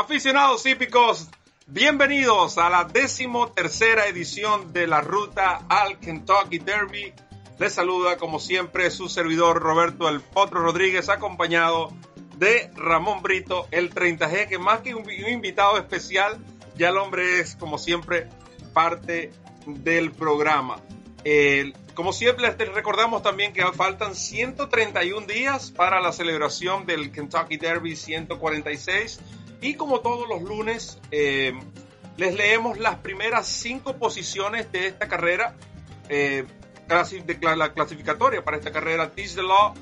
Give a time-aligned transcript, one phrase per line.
[0.00, 1.28] Aficionados hípicos,
[1.66, 7.12] bienvenidos a la décimo tercera edición de la ruta al Kentucky Derby.
[7.58, 11.92] Les saluda como siempre su servidor Roberto El Potro Rodríguez, acompañado
[12.36, 16.38] de Ramón Brito, el 30G, que más que un, invitado especial,
[16.76, 18.28] ya el hombre es como siempre
[18.72, 19.32] parte
[19.66, 20.80] del programa.
[21.94, 27.96] como siempre, les recordamos también que faltan 131 días para la celebración del Kentucky Derby
[27.96, 29.18] 146
[29.60, 31.52] y como todos los lunes, eh,
[32.16, 35.56] les leemos las primeras cinco posiciones de esta carrera,
[36.08, 36.44] eh,
[36.88, 39.10] de la clasificatoria para esta carrera.
[39.10, 39.74] Teach the Law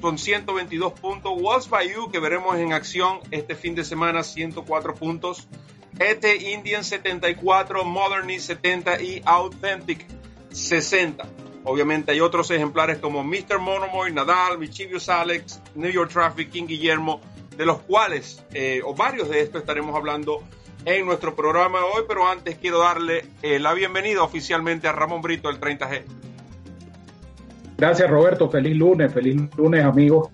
[0.00, 1.32] con 122 puntos.
[1.36, 5.48] Walls by You, que veremos en acción este fin de semana, 104 puntos.
[5.98, 10.06] ET Indian 74, Modernist 70 y Authentic
[10.50, 11.26] 60.
[11.64, 13.58] Obviamente hay otros ejemplares como Mr.
[13.58, 17.20] Monomoy, Nadal, Michivius Alex, New York Traffic, King Guillermo,
[17.56, 20.42] de los cuales, eh, o varios de estos, estaremos hablando
[20.84, 25.20] en nuestro programa de hoy, pero antes quiero darle eh, la bienvenida oficialmente a Ramón
[25.22, 26.02] Brito del 30G.
[27.76, 30.30] Gracias Roberto, feliz lunes, feliz lunes amigos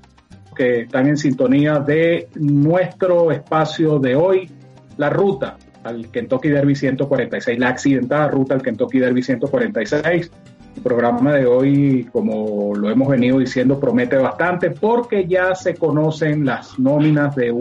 [0.54, 4.50] que están en sintonía de nuestro espacio de hoy,
[4.96, 10.30] la ruta al Kentucky Derby 146, la accidentada ruta al Kentucky Derby 146
[10.74, 16.44] el programa de hoy, como lo hemos venido diciendo, promete bastante porque ya se conocen
[16.44, 17.52] las nóminas de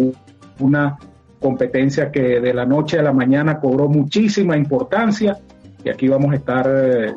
[0.59, 0.98] una
[1.40, 5.38] competencia que de la noche a la mañana cobró muchísima importancia
[5.84, 7.14] y aquí vamos a estar eh,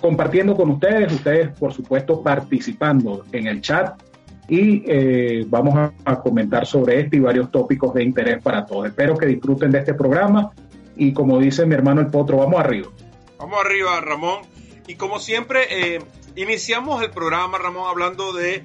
[0.00, 4.02] compartiendo con ustedes, ustedes por supuesto participando en el chat
[4.48, 8.86] y eh, vamos a, a, comentar sobre este y varios tópicos de interés para todos.
[8.88, 10.50] Espero que disfruten de este programa
[10.96, 12.88] y como dice mi hermano el Potro, vamos arriba.
[13.38, 14.51] Vamos arriba, Ramón.
[14.86, 16.04] Y como siempre, eh,
[16.36, 18.64] iniciamos el programa, Ramón, hablando de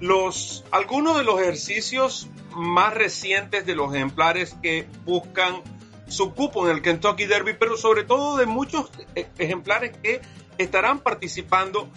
[0.00, 5.62] los algunos de los ejercicios más recientes de los ejemplares que buscan
[6.08, 10.20] su cupo en el Kentucky Derby, pero sobre todo de muchos eh, ejemplares que
[10.58, 11.88] estarán participando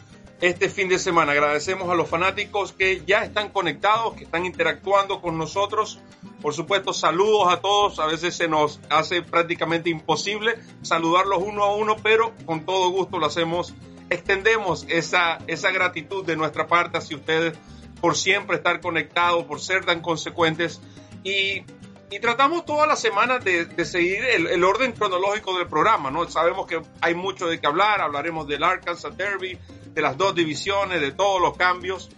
[0.41, 1.31] este fin de semana.
[1.31, 5.99] Agradecemos a los fanáticos que ya están conectados, que están interactuando con nosotros.
[6.41, 7.99] Por supuesto, saludos a todos.
[7.99, 13.17] A veces se nos hace prácticamente imposible saludarlos uno a uno, pero con todo gusto
[13.17, 13.73] lo hacemos.
[14.09, 17.57] Extendemos esa, esa gratitud de nuestra parte hacia ustedes
[18.01, 20.81] por siempre estar conectados, por ser tan consecuentes.
[21.23, 21.63] Y,
[22.11, 26.29] y tratamos toda la semana de, de seguir el, el, orden cronológico del programa, ¿no?
[26.29, 29.57] Sabemos que hay mucho de qué hablar, hablaremos del Arkansas Derby,
[29.95, 32.11] de las dos divisiones, de todos los cambios.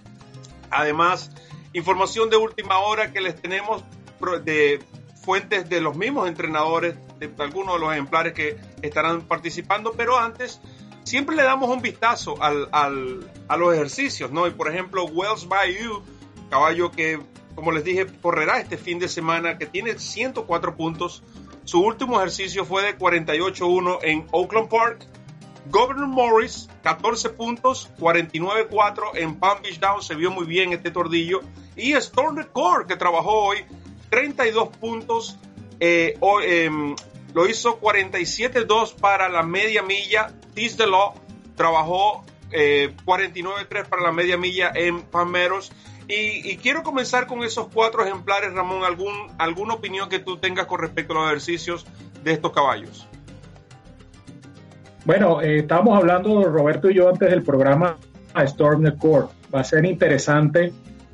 [0.69, 1.31] Además,
[1.73, 3.83] información de última hora que les tenemos
[4.43, 4.83] de
[5.23, 10.59] fuentes de los mismos entrenadores, de algunos de los ejemplares que estarán participando, pero antes
[11.03, 14.47] siempre le damos un vistazo al, al, a los ejercicios, ¿no?
[14.47, 16.01] Y por ejemplo, Wells Bayou,
[16.49, 17.19] caballo que,
[17.55, 21.23] como les dije, correrá este fin de semana, que tiene 104 puntos.
[21.65, 25.07] Su último ejercicio fue de 48-1 en Oakland Park
[25.69, 31.41] Governor Morris, 14 puntos, 49-4 en Palm Beach Down, se vio muy bien este tordillo.
[31.75, 33.65] Y Storm Core, que trabajó hoy,
[34.09, 35.37] 32 puntos,
[35.79, 36.95] eh, eh,
[37.33, 40.33] lo hizo 47-2 para la media milla.
[40.53, 41.13] Tis the Law
[41.55, 45.71] trabajó eh, 49-3 para la media milla en Palmeros.
[46.07, 48.85] Y, y, quiero comenzar con esos cuatro ejemplares, Ramón.
[48.85, 51.85] ¿Algún, ¿Alguna opinión que tú tengas con respecto a los ejercicios
[52.23, 53.07] de estos caballos?
[55.07, 57.95] Bueno, eh, estábamos hablando, Roberto y yo, antes del programa
[58.33, 59.29] a Storm the Court.
[59.55, 60.73] Va a ser interesante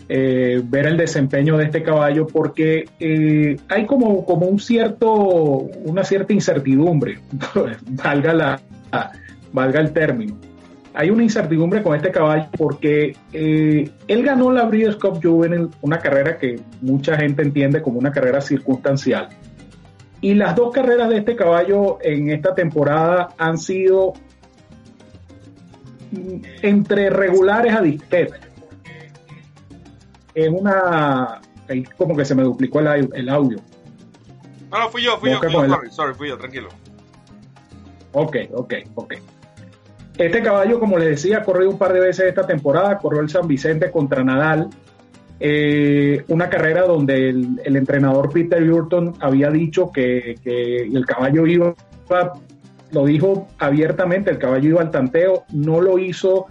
[0.10, 6.04] eh, ver el desempeño de este caballo porque eh, hay como, como un cierto, una
[6.04, 7.20] cierta incertidumbre,
[8.04, 8.60] valga, la,
[9.52, 10.40] valga el término.
[10.96, 16.00] Hay una incertidumbre con este caballo porque eh, él ganó la Breeders' Cup Juvenile, una
[16.00, 19.30] carrera que mucha gente entiende como una carrera circunstancial
[20.24, 24.14] y las dos carreras de este caballo en esta temporada han sido
[26.62, 28.40] entre regulares a disquetes.
[30.34, 31.42] Es una.
[31.98, 33.58] Como que se me duplicó el, el audio.
[34.72, 36.70] No, no, fui yo, fui yo, fui yo, sorry, sorry, fui yo, tranquilo.
[38.14, 39.16] Ok, ok, ok.
[40.18, 43.28] Este caballo, como les decía, ha corrido un par de veces esta temporada, corrió el
[43.28, 44.70] San Vicente contra Nadal,
[45.40, 51.76] eh, una carrera donde el, entrenador Peter Burton había dicho que, el caballo iba,
[52.92, 56.48] lo dijo abiertamente, el caballo iba al tanteo, no lo hizo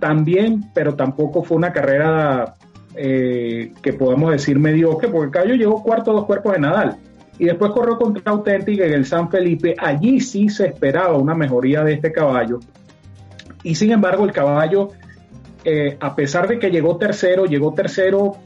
[0.00, 2.54] tan bien, pero tampoco fue una carrera
[2.94, 6.96] eh, que podemos decir mediocre, porque el caballo llegó cuarto dos cuerpos de Nadal.
[7.38, 9.74] Y después corrió contra Authentic en el San Felipe.
[9.78, 12.60] Allí sí se esperaba una mejoría de este caballo.
[13.62, 14.92] Y sin embargo, el caballo
[15.68, 18.36] eh, a pesar de que llegó tercero, llegó tercero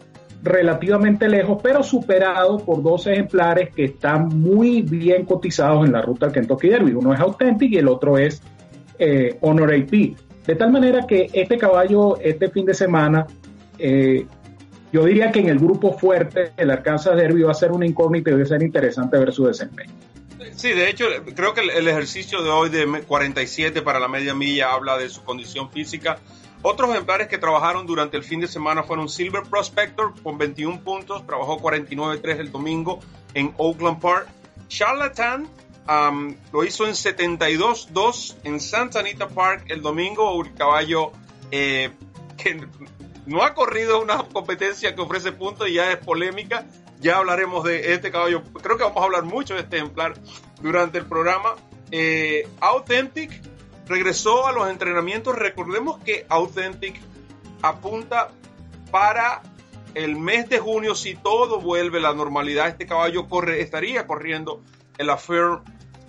[0.43, 6.27] relativamente lejos, pero superado por dos ejemplares que están muy bien cotizados en la ruta
[6.27, 6.93] del Kentucky Derby.
[6.95, 8.41] Uno es Authentic y el otro es
[8.99, 9.91] eh, Honor AP.
[10.47, 13.27] De tal manera que este caballo, este fin de semana,
[13.79, 14.25] eh,
[14.91, 18.31] yo diría que en el grupo fuerte, el Arkansas Derby va a ser una incógnita
[18.31, 19.93] y va a ser interesante ver su desempeño.
[20.53, 21.05] Sí, de hecho,
[21.37, 25.23] creo que el ejercicio de hoy de 47 para la media milla habla de su
[25.23, 26.19] condición física
[26.63, 31.27] otros ejemplares que trabajaron durante el fin de semana fueron Silver Prospector con 21 puntos,
[31.27, 33.01] trabajó 49-3 el domingo
[33.35, 34.29] en Oakland Park.
[34.69, 35.49] Charlatan
[36.53, 41.13] lo hizo en 72-2 en Santa Anita Park el domingo, un caballo
[41.51, 41.91] eh,
[42.37, 42.67] que
[43.27, 46.67] no ha corrido una competencia que ofrece puntos y ya es polémica.
[47.01, 48.43] Ya hablaremos de este caballo.
[48.63, 50.15] Creo que vamos a hablar mucho de este ejemplar
[50.61, 51.55] durante el programa.
[51.91, 53.50] Eh, Authentic
[53.91, 55.37] regresó a los entrenamientos.
[55.37, 56.99] Recordemos que Authentic
[57.61, 58.31] apunta
[58.91, 59.43] para
[59.95, 64.63] el mes de junio, si todo vuelve a la normalidad, este caballo corre, estaría corriendo
[64.97, 65.59] en la Fair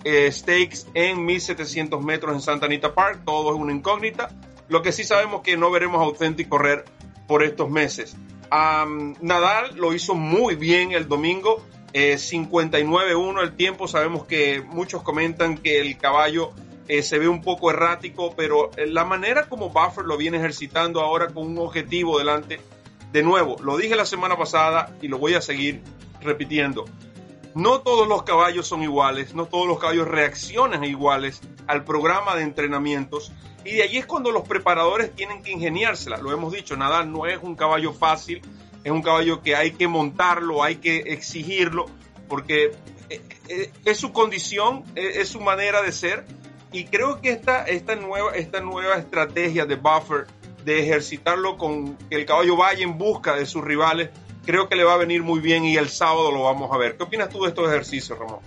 [0.04, 3.22] eh, Stakes en 1700 metros en Santa Anita Park.
[3.24, 4.30] Todo es una incógnita.
[4.68, 6.84] Lo que sí sabemos que no veremos Authentic correr
[7.26, 8.16] por estos meses.
[9.20, 11.64] Nadal lo hizo muy bien el domingo,
[11.94, 13.88] 59-1 eh, el tiempo.
[13.88, 16.52] Sabemos que muchos comentan que el caballo
[16.92, 21.00] eh, se ve un poco errático, pero eh, la manera como Buffer lo viene ejercitando
[21.00, 22.60] ahora con un objetivo delante,
[23.12, 25.80] de nuevo, lo dije la semana pasada y lo voy a seguir
[26.20, 26.84] repitiendo.
[27.54, 32.42] No todos los caballos son iguales, no todos los caballos reaccionan iguales al programa de
[32.42, 33.32] entrenamientos
[33.64, 36.18] y de allí es cuando los preparadores tienen que ingeniársela.
[36.18, 38.42] Lo hemos dicho, Nadal no es un caballo fácil,
[38.84, 41.86] es un caballo que hay que montarlo, hay que exigirlo,
[42.28, 42.72] porque
[43.08, 46.26] eh, es su condición, es su manera de ser
[46.72, 50.26] y creo que esta, esta, nueva, esta nueva estrategia de Buffer,
[50.64, 54.10] de ejercitarlo con que el caballo vaya en busca de sus rivales,
[54.44, 56.96] creo que le va a venir muy bien y el sábado lo vamos a ver.
[56.96, 58.40] ¿Qué opinas tú de estos ejercicios, Ramón?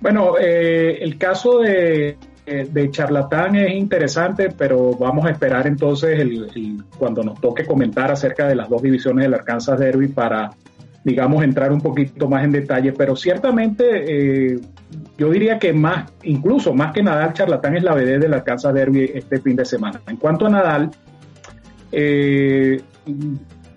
[0.00, 2.16] Bueno, eh, el caso de,
[2.46, 8.10] eh, de, Charlatán es interesante, pero vamos a esperar entonces el, cuando nos toque comentar
[8.10, 10.50] acerca de las dos divisiones del Arkansas Derby para,
[11.04, 12.92] digamos, entrar un poquito más en detalle.
[12.92, 14.60] Pero ciertamente eh,
[15.16, 19.10] yo diría que más, incluso más que Nadal, Charlatán es la BD del Arkansas Derby
[19.14, 20.00] este fin de semana.
[20.06, 20.90] En cuanto a Nadal,
[21.92, 22.80] eh,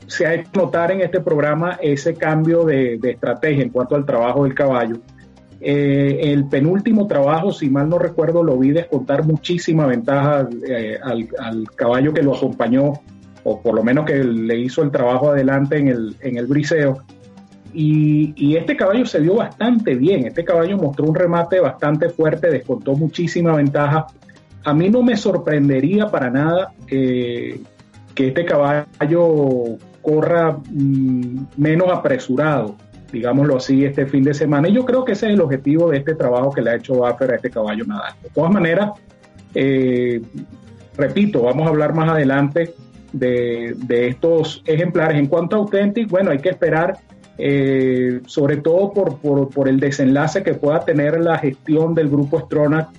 [0.07, 4.43] se ha hecho notar en este programa ese cambio de, estrategia en cuanto al trabajo
[4.43, 4.97] del caballo.
[5.59, 11.29] Eh, el penúltimo trabajo, si mal no recuerdo, lo vi descontar muchísima ventaja eh, al,
[11.39, 12.93] al, caballo que lo acompañó,
[13.43, 17.03] o por lo menos que le hizo el trabajo adelante en el, en el briseo.
[17.73, 20.27] Y, este caballo se vio bastante bien.
[20.27, 24.05] Este caballo mostró un remate bastante fuerte, descontó muchísima ventaja.
[24.63, 27.59] A mí no me sorprendería para nada que
[28.15, 32.75] este caballo corra mm, menos apresurado,
[33.11, 34.67] digámoslo así, este fin de semana.
[34.67, 36.93] Y yo creo que ese es el objetivo de este trabajo que le ha hecho
[36.95, 38.13] Buffer a este caballo Nadal.
[38.21, 38.91] De todas maneras,
[39.55, 40.21] eh,
[40.95, 42.75] repito, vamos a hablar más adelante
[43.13, 45.17] de, de, estos ejemplares.
[45.17, 46.97] En cuanto a Authentic, bueno, hay que esperar
[47.37, 52.89] eh, sobre todo por, el desenlace que pueda tener la gestión del grupo Stronach,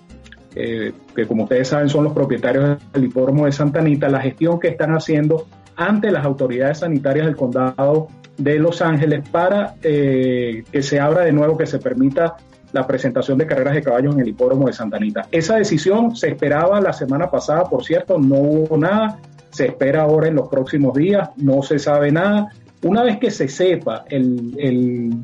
[0.57, 4.59] eh, que como ustedes saben son los propietarios del hipódromo de Santa Anita, la gestión
[4.59, 5.47] que están haciendo
[5.77, 11.33] ante las autoridades sanitarias del condado de Los Ángeles para eh, que se abra de
[11.33, 12.37] nuevo, que se permita
[12.73, 15.29] la presentación de carreras de caballos en el hipódromo de Santa Anita.
[15.31, 19.21] Esa decisión se esperaba la semana pasada, por cierto, no hubo nada,
[19.55, 22.51] se espera ahora en los próximos días, no se sabe nada.
[22.83, 24.53] Una vez que se sepa el,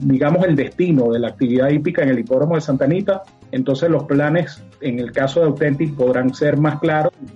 [0.01, 3.23] digamos, el destino de la actividad hípica en el hipódromo de Santa Anita,
[3.53, 7.27] entonces los planes, en el caso de Authentic, podrán ser más claros y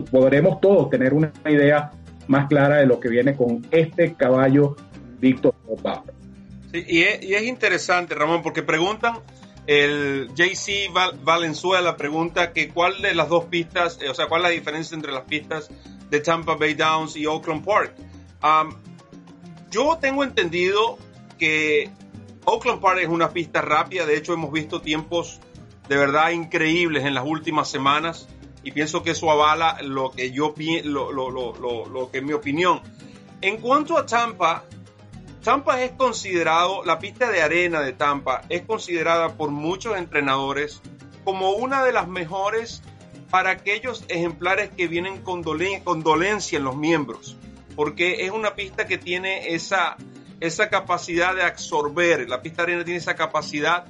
[0.00, 1.92] podremos todos tener una idea
[2.26, 4.76] más clara de lo que viene con este caballo
[5.20, 6.04] Víctor Obama.
[6.72, 9.14] Sí, y, es, interesante, Ramón, porque preguntan,
[9.66, 10.92] el JC
[11.22, 14.94] Valenzuela pregunta que cuál de las dos pistas, eh, o sea, cuál es la diferencia
[14.94, 15.70] entre las pistas
[16.10, 17.94] de Tampa Bay Downs y Oakland Park.
[19.70, 20.98] Yo tengo entendido
[21.38, 21.90] que
[22.44, 25.40] Oakland Park es una pista rápida, de hecho hemos visto tiempos
[25.88, 28.28] de verdad increíbles en las últimas semanas
[28.62, 30.54] y pienso que eso avala lo que yo
[30.84, 32.80] lo, lo, lo, lo que es mi opinión.
[33.40, 34.64] En cuanto a Tampa,
[35.44, 40.80] Tampa es considerado, la pista de arena de Tampa es considerada por muchos entrenadores
[41.22, 42.82] como una de las mejores
[43.28, 47.36] para aquellos ejemplares que vienen con, dolencia en los miembros
[47.76, 49.98] porque es una pista que tiene esa,
[50.40, 53.84] esa capacidad de absorber, la pista arena tiene esa capacidad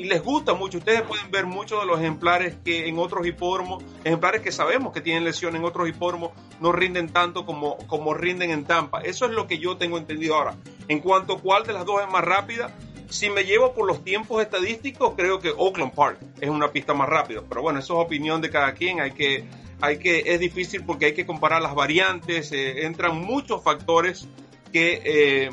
[0.00, 0.78] y les gusta mucho.
[0.78, 5.02] Ustedes pueden ver muchos de los ejemplares que en otros hipódromos, ejemplares que sabemos que
[5.02, 9.02] tienen lesión en otros hipódromos, no rinden tanto como, como rinden en Tampa.
[9.02, 10.56] Eso es lo que yo tengo entendido ahora.
[10.88, 12.74] En cuanto a cuál de las dos es más rápida,
[13.10, 17.08] si me llevo por los tiempos estadísticos, creo que Oakland Park es una pista más
[17.08, 17.42] rápida.
[17.46, 19.00] Pero bueno, eso es opinión de cada quien.
[19.00, 19.44] Hay que,
[19.82, 22.52] hay que, es difícil porque hay que comparar las variantes.
[22.52, 24.26] Eh, entran muchos factores
[24.72, 25.50] que eh,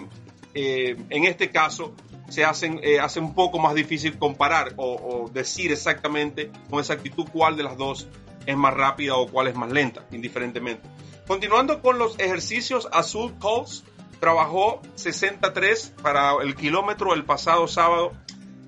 [0.53, 1.93] eh, en este caso
[2.29, 7.55] se hacen hace un poco más difícil comparar o, o, decir exactamente con exactitud cuál
[7.55, 8.07] de las dos
[8.45, 10.87] es más rápida o cuál es más lenta, indiferentemente.
[11.27, 13.85] Continuando con los ejercicios Azul Coast
[14.19, 18.13] trabajó 63 para el kilómetro el pasado sábado.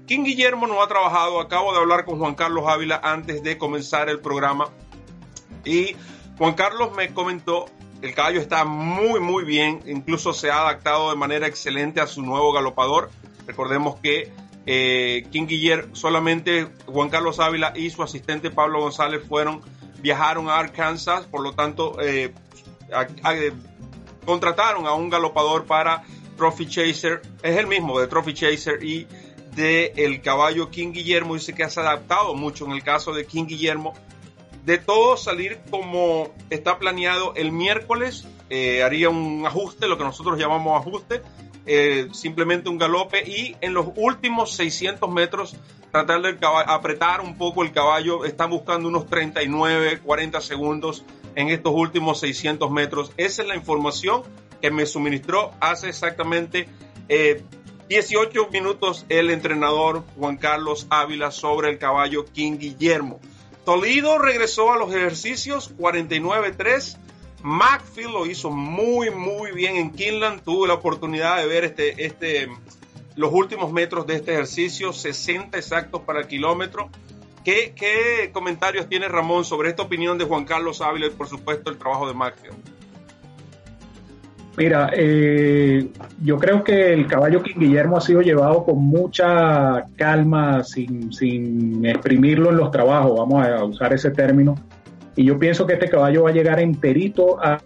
[0.06, 1.40] King Guillermo no ha trabajado.
[1.40, 4.70] Acabo de hablar con Juan Carlos Ávila antes de comenzar el programa.
[5.64, 5.96] Y
[6.38, 7.66] Juan Carlos me comentó,
[8.02, 9.82] el caballo está muy, muy bien.
[9.86, 13.10] Incluso se ha adaptado de manera excelente a su nuevo galopador.
[13.50, 14.32] Recordemos que
[14.68, 19.62] eh, King Guillermo, solamente Juan Carlos Ávila y su asistente Pablo González fueron,
[20.04, 21.26] viajaron a Arkansas.
[21.26, 22.32] Por lo tanto, eh,
[24.24, 26.04] contrataron a un galopador para
[26.38, 29.08] Trophy Chaser, es el mismo de Trophy Chaser y
[29.56, 33.26] de el caballo King Guillermo, dice que se ha adaptado mucho en el caso de
[33.26, 33.96] King Guillermo.
[34.64, 40.38] De todo salir como está planeado el miércoles, eh, haría un ajuste, lo que nosotros
[40.38, 41.24] llamamos ajuste,
[41.66, 45.56] eh, simplemente un galope y en los últimos 600 metros
[45.92, 46.38] tratar de
[46.68, 51.04] apretar un poco el caballo, están buscando unos 39, 40 segundos
[51.36, 53.12] en estos últimos 600 metros.
[53.18, 54.24] Esa es la información
[54.62, 56.68] que me suministró hace exactamente
[57.88, 63.20] 18 eh, minutos el entrenador Juan Carlos Ávila sobre el caballo King Guillermo.
[63.66, 66.98] Toledo regresó a los ejercicios 49-3.
[67.44, 70.42] Macfield lo hizo muy, muy bien en Kinland.
[70.44, 72.50] Tuve la oportunidad de ver este, este,
[73.16, 76.90] los últimos metros de este ejercicio, 60 exactos para el kilómetro.
[77.44, 81.78] ¿Qué, comentarios tiene Ramón sobre esta opinión de Juan Carlos Ávila y por supuesto el
[81.78, 82.58] trabajo de Maxfield?
[84.58, 85.90] Mira, eh,
[86.22, 91.86] yo creo que el caballo King Guillermo ha sido llevado con mucha calma, sin, sin
[91.86, 94.56] exprimirlo en los trabajos, vamos a usar ese término.
[95.16, 97.60] Y yo pienso que este caballo va a llegar enterito a,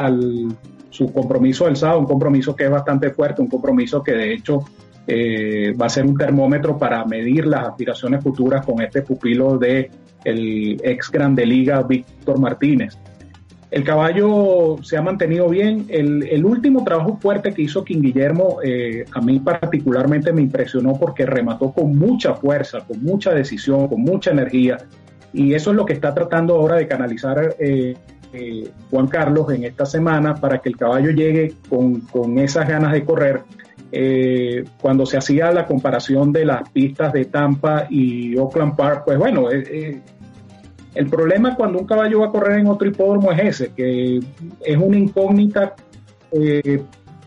[0.90, 4.64] su compromiso del sábado, un compromiso que es bastante fuerte, un compromiso que de hecho
[5.08, 9.90] eh, va a ser un termómetro para medir las aspiraciones futuras con este pupilo de
[10.24, 12.98] el ex Grande Liga Víctor Martínez.
[13.74, 15.88] El caballo se ha mantenido bien.
[15.90, 21.26] El, último trabajo fuerte que hizo King Guillermo eh, a mí particularmente me impresionó porque
[21.26, 24.78] remató con mucha fuerza, con mucha decisión, con mucha energía.
[25.34, 27.96] Y eso es lo que está tratando ahora de canalizar eh,
[28.90, 33.04] Juan Carlos en esta semana para que el caballo llegue con, con esas ganas de
[33.04, 33.42] correr
[33.96, 39.20] eh, cuando se hacía la comparación de las pistas de Tampa y Oakland Park, pues
[39.20, 40.02] bueno, eh, eh,
[40.96, 44.78] el problema cuando un caballo va a correr en otro hipódromo es ese, que es
[44.78, 45.76] una incógnita,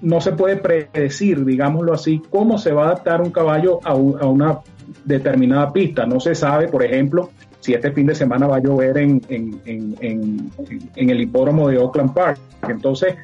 [0.02, 4.58] no se puede predecir, digámoslo así, cómo se va a adaptar un caballo a, una
[5.04, 6.04] determinada pista.
[6.04, 7.30] No se sabe, por ejemplo,
[7.66, 12.38] si este fin de semana va a llover en, en el hipódromo de Oakland Park.
[12.68, 13.16] Entonces,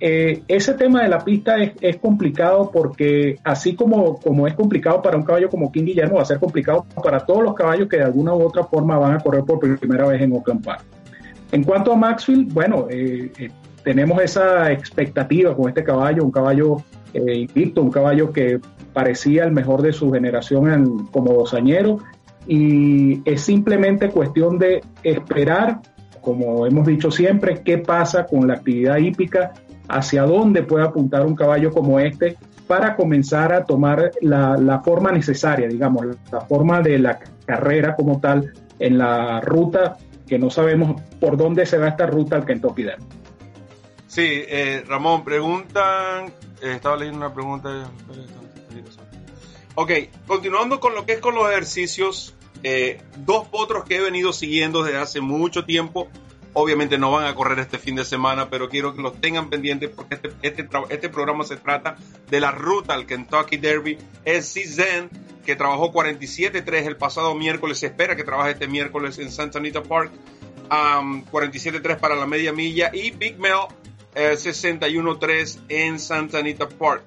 [0.00, 4.18] eh, ese tema de la pista es, complicado porque así como,
[4.48, 7.54] es complicado para un caballo como King Guillermo, va a ser complicado para todos los
[7.54, 10.64] caballos que de alguna u otra forma van a correr por primera vez en Oakland
[10.64, 10.82] Park.
[11.52, 13.50] En cuanto a Maxfield, bueno, eh, eh,
[13.84, 16.78] tenemos esa expectativa con este caballo, un caballo
[17.14, 18.58] invicto, un caballo que
[18.92, 21.98] parecía el mejor de su generación en, como dosañero
[22.46, 25.80] y es simplemente cuestión de esperar
[26.22, 29.52] como hemos dicho siempre, qué pasa con la actividad hípica
[29.88, 35.68] hacia dónde puede apuntar un caballo como este para comenzar a tomar la, forma necesaria,
[35.68, 41.36] digamos, la forma de la carrera como tal en la ruta que no sabemos por
[41.36, 43.04] dónde se va esta ruta al Kentucky Derby.
[44.06, 46.26] Sí, eh, Ramón, preguntan,
[46.62, 47.68] eh, estaba leyendo una pregunta.
[49.74, 49.90] Ok,
[50.26, 54.82] continuando con lo que es con los ejercicios, eh, dos potros que he venido siguiendo
[54.82, 56.08] desde hace mucho tiempo
[56.54, 59.88] Obviamente no van a correr este fin de semana, pero quiero que los tengan pendientes
[59.88, 61.96] porque este, este, este programa se trata
[62.28, 63.96] de la ruta al Kentucky Derby.
[64.26, 65.08] Es Zen,
[65.46, 67.78] que trabajó 47-3 el pasado miércoles.
[67.78, 70.12] Se espera que trabaje este miércoles en Santa Anita Park.
[70.68, 72.90] 47-3 para la media milla.
[72.92, 73.68] Y Big Mel,
[74.14, 77.02] 61-3 eh, en Santa Anita Park.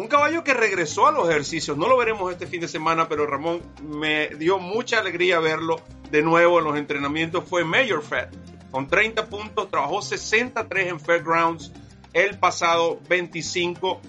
[0.00, 3.26] Un caballo que regresó a los ejercicios, no lo veremos este fin de semana, pero
[3.26, 5.78] Ramón me dio mucha alegría verlo
[6.10, 7.44] de nuevo en los entrenamientos.
[7.46, 8.28] Fue Major Fed
[8.70, 11.70] con 30 puntos, trabajó 63 en Fairgrounds
[12.14, 14.00] el pasado 25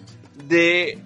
[0.46, 1.04] de,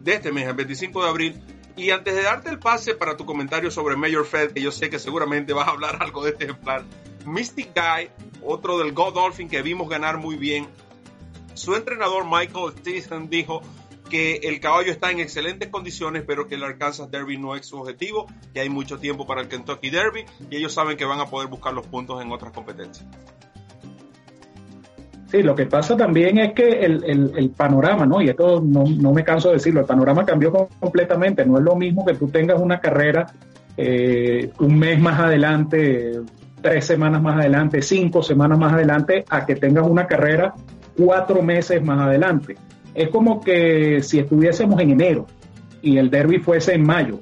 [0.00, 1.40] de este mes, el 25 de abril.
[1.76, 4.90] Y antes de darte el pase para tu comentario sobre Mayor Fed, que yo sé
[4.90, 6.82] que seguramente vas a hablar algo de este ejemplar,
[7.24, 8.10] Mystic Guy,
[8.44, 10.66] otro del Godolphin que vimos ganar muy bien,
[11.54, 13.62] su entrenador Michael Stephen dijo
[14.12, 17.78] que el caballo está en excelentes condiciones, pero que el Arkansas Derby no es su
[17.78, 21.24] objetivo, y hay mucho tiempo para el Kentucky Derby, y ellos saben que van a
[21.24, 23.08] poder buscar los puntos en otras competencias.
[25.30, 28.20] Sí, lo que pasa también es que el, panorama, ¿no?
[28.20, 31.46] Y esto no, me canso de decirlo, el panorama cambió completamente.
[31.46, 33.32] No es lo mismo que tú tengas una carrera
[33.78, 36.20] eh, un mes más adelante,
[36.60, 40.52] tres semanas más adelante, cinco semanas más adelante, a que tengas una carrera
[40.98, 42.56] cuatro meses más adelante.
[42.94, 45.26] Es como que si estuviésemos en enero
[45.80, 47.20] y el derby fuese en mayo,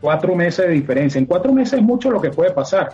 [0.00, 1.18] cuatro meses de diferencia.
[1.18, 2.90] En cuatro meses es mucho lo que puede pasar.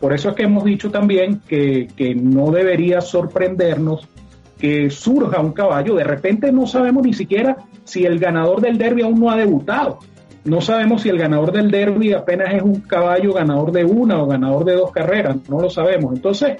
[0.00, 1.88] Por eso es que hemos dicho también que,
[2.20, 4.08] no debería sorprendernos
[4.58, 5.94] que surja un caballo.
[5.94, 9.98] De repente no sabemos ni siquiera si el ganador del derby aún no ha debutado.
[10.44, 14.26] No sabemos si el ganador del derby apenas es un caballo ganador de una o
[14.26, 15.36] ganador de dos carreras.
[15.48, 16.14] No lo sabemos.
[16.14, 16.56] Entonces,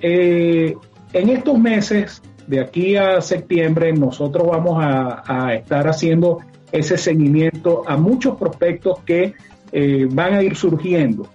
[0.00, 0.74] eh,
[1.12, 6.38] en estos meses, de aquí a septiembre, nosotros vamos a, estar haciendo
[6.72, 9.34] ese seguimiento a muchos prospectos que
[9.72, 11.28] eh, van a ir surgiendo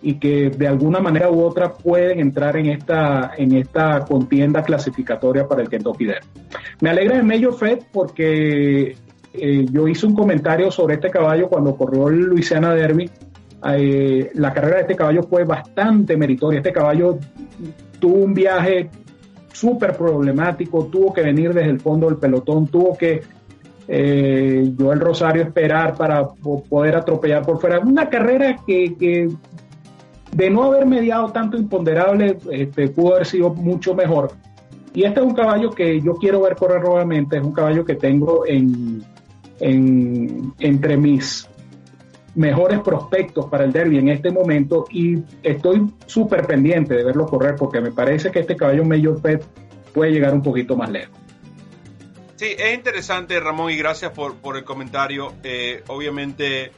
[0.00, 5.46] y que de alguna manera u otra pueden entrar en esta, en esta contienda clasificatoria
[5.46, 6.26] para el Kentucky Derby.
[6.80, 8.96] Me alegra de Major Fed porque
[9.34, 13.10] eh, yo hice un comentario sobre este caballo cuando corrió el Louisiana Derby.
[13.70, 16.58] Eh, la carrera de este caballo fue bastante meritoria.
[16.58, 17.18] Este caballo
[17.98, 18.88] tuvo un viaje
[19.52, 23.22] súper problemático, tuvo que venir desde el fondo del pelotón, tuvo que
[23.90, 27.80] eh, Joel Rosario esperar para poder atropellar por fuera.
[27.80, 29.30] Una carrera que,
[30.32, 34.32] de no haber mediado tanto imponderable, este, pudo haber sido mucho mejor.
[34.94, 37.94] Y este es un caballo que yo quiero ver correr nuevamente, es un caballo que
[37.94, 39.02] tengo en,
[39.60, 41.48] entre mis
[42.38, 47.56] mejores prospectos para el derby en este momento y estoy súper pendiente de verlo correr
[47.56, 49.44] porque me parece que este caballo Major Pet
[49.92, 51.18] puede llegar un poquito más lejos.
[52.36, 55.32] Sí, es interesante Ramón y gracias por, por el comentario.
[55.42, 56.70] Eh, obviamente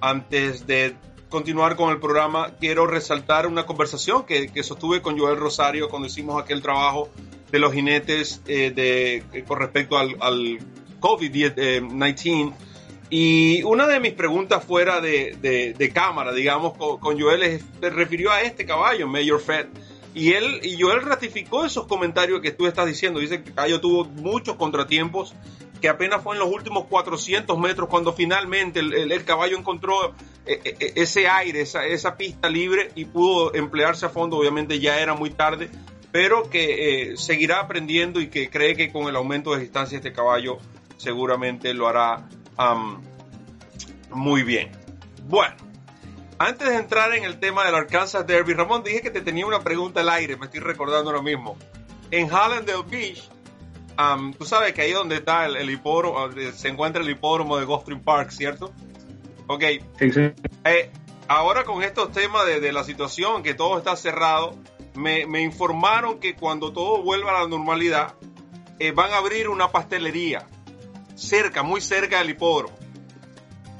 [0.00, 0.96] antes de
[1.28, 6.42] continuar con el programa, quiero resaltar una conversación que, sostuve con Joel Rosario cuando hicimos
[6.42, 7.10] aquel trabajo
[7.50, 10.16] de los jinetes eh, de, eh, con respecto al,
[11.00, 12.54] COVID-19.
[13.14, 18.64] Y una de mis preguntas fuera de, cámara, digamos, con, Joel, se refirió a este
[18.64, 19.66] caballo, Mayor Fed.
[20.14, 23.20] Y él y Joel ratificó esos comentarios que tú estás diciendo.
[23.20, 25.34] Dice que el caballo tuvo muchos contratiempos
[25.82, 30.14] que apenas fue en los últimos 400 metros cuando finalmente el, caballo encontró
[30.46, 34.38] eh, eh, eh, ese aire, esa, esa, pista libre y pudo emplearse a fondo.
[34.38, 35.68] Obviamente ya era muy tarde,
[36.12, 40.56] pero que seguirá aprendiendo y que cree que con el aumento de distancia este caballo
[40.96, 42.26] seguramente lo hará
[44.10, 44.70] muy bien.
[45.24, 45.54] Bueno,
[46.38, 49.60] antes de entrar en el tema del Arkansas Derby, Ramón, dije que te tenía una
[49.60, 51.56] pregunta al aire, me estoy recordando ahora mismo.
[52.10, 53.30] En Hallandale Beach
[54.38, 58.30] tú sabes que ahí donde está el, el se encuentra el hipódromo de Gulfstream Park,
[58.30, 58.72] ¿cierto?
[59.46, 59.64] Ok.
[59.98, 60.32] Sí, sí.
[60.64, 60.90] Eh,
[61.28, 64.56] ahora con estos temas de, la situación, que todo está cerrado,
[64.94, 68.14] me, informaron que cuando todo vuelva a la normalidad,
[68.78, 70.46] eh, van a abrir una pastelería
[71.14, 72.76] cerca, muy cerca del hipódromo.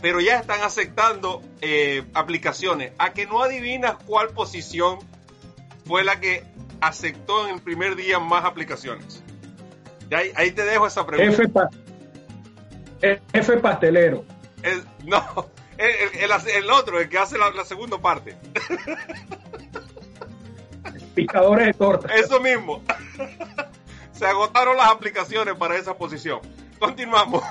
[0.00, 2.92] Pero ya están aceptando eh, aplicaciones.
[2.98, 4.98] A que no adivinas cuál posición
[5.86, 6.44] fue la que
[6.80, 9.22] aceptó en el primer día más aplicaciones.
[10.34, 11.70] Ahí, te dejo esa pregunta.
[13.00, 14.24] F, pastelero.
[15.04, 18.36] no, el, otro, el que hace la, segunda parte.
[21.14, 22.14] Picadores de torta.
[22.14, 22.82] Eso mismo.
[24.12, 26.40] Se agotaron las aplicaciones para esa posición.
[26.82, 27.44] Continuamos.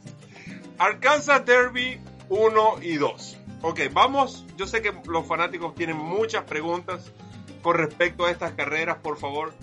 [0.78, 3.38] Arkansas Derby 1 y 2.
[3.62, 4.44] Ok, vamos.
[4.56, 7.12] Yo sé que los fanáticos tienen muchas preguntas
[7.62, 8.98] con respecto a estas carreras.
[8.98, 9.54] Por favor,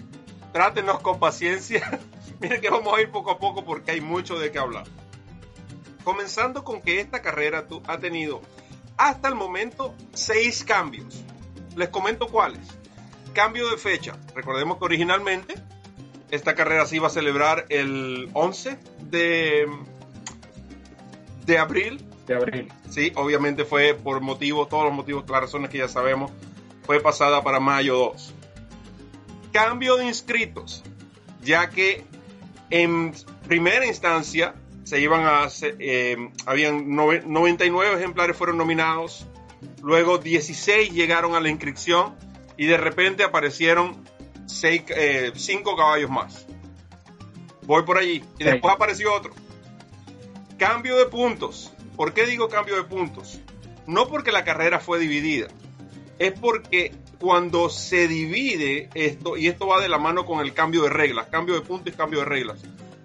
[0.53, 1.99] trátenos con paciencia.
[2.39, 4.85] Miren que vamos a ir poco a poco porque hay mucho de qué hablar.
[6.05, 8.39] Comenzando con que esta carrera ha tenido
[8.95, 11.21] hasta el momento seis cambios.
[11.75, 12.65] Les comento cuáles.
[13.33, 14.17] Cambio de fecha.
[14.33, 15.55] Recordemos que originalmente
[16.31, 19.67] esta carrera se iba a celebrar el 11 de,
[21.45, 22.05] de abril.
[22.27, 22.71] De abril.
[22.89, 26.31] Sí, obviamente fue por motivos, todos los motivos, las razones que ya sabemos,
[26.83, 28.33] fue pasada para mayo 2.
[29.51, 30.83] Cambio de inscritos,
[31.41, 32.03] ya que
[32.69, 33.13] en
[33.47, 35.47] primera instancia, se iban a
[35.79, 39.25] eh, habían 99 ejemplares fueron nominados,
[39.81, 42.15] luego 16 llegaron a la inscripción
[42.55, 44.03] y de repente aparecieron
[44.45, 45.31] 5 eh,
[45.77, 46.45] caballos más.
[47.63, 49.33] Voy por allí y después apareció otro.
[50.57, 51.71] Cambio de puntos.
[51.95, 53.39] ¿Por qué digo cambio de puntos?
[53.87, 55.47] No porque la carrera fue dividida,
[56.19, 60.83] es porque cuando se divide esto, y esto va de la mano con el cambio
[60.83, 62.61] de reglas, cambio de puntos y cambio de reglas,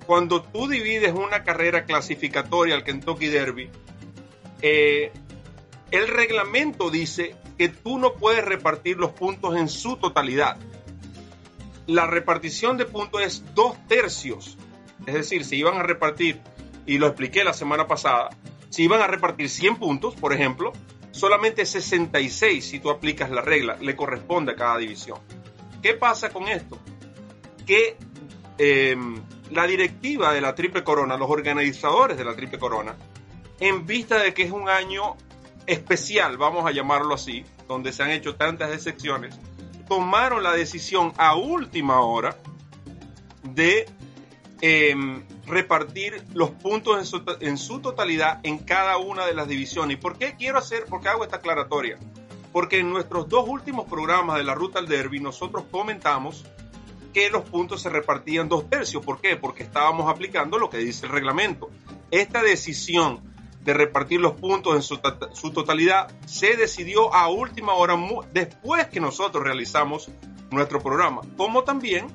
[0.07, 3.70] cuando tú divides una carrera clasificatoria al Kentucky Derby,
[4.62, 5.12] eh,
[5.90, 10.57] el reglamento dice que tú no puedes repartir los puntos en su totalidad.
[11.90, 14.57] La repartición de puntos es dos tercios.
[15.07, 16.40] Es decir, si iban a repartir,
[16.87, 18.29] y lo expliqué la semana pasada,
[18.68, 20.72] si iban a repartir 100 puntos, por ejemplo,
[21.11, 25.18] solamente 66, si tú aplicas la regla, le corresponde a cada división.
[25.83, 26.79] ¿Qué pasa con esto?
[27.66, 27.96] Que
[28.57, 32.94] em, la directiva de la Triple Corona, los organizadores de la Triple Corona,
[33.59, 35.16] en vista de que es un año
[35.66, 39.37] especial, vamos a llamarlo así, donde se han hecho tantas excepciones,
[39.90, 42.37] tomaron la decisión a última hora
[43.42, 43.87] de
[44.61, 49.96] em, repartir los puntos en su, totalidad en cada una de las divisiones.
[49.96, 51.98] ¿Y por qué quiero hacer, por qué hago esta aclaratoria?
[52.53, 56.44] Porque en nuestros dos últimos programas de la Ruta al Derby nosotros comentamos
[57.12, 59.05] que los puntos se repartían dos tercios.
[59.05, 59.35] ¿Por qué?
[59.35, 61.68] Porque estábamos aplicando lo que dice el reglamento.
[62.12, 63.29] Esta decisión
[63.64, 67.96] de repartir los puntos en su, totalidad se decidió a última hora
[68.33, 70.11] después que nosotros realizamos
[70.51, 71.20] nuestro programa.
[71.37, 72.07] Como también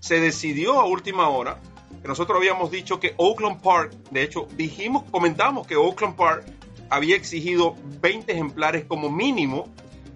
[0.00, 1.60] se decidió a última hora
[2.00, 6.44] que nosotros habíamos dicho que Oakland Park, de hecho dijimos, comentamos que Oakland Park
[6.88, 9.68] había exigido 20 ejemplares como mínimo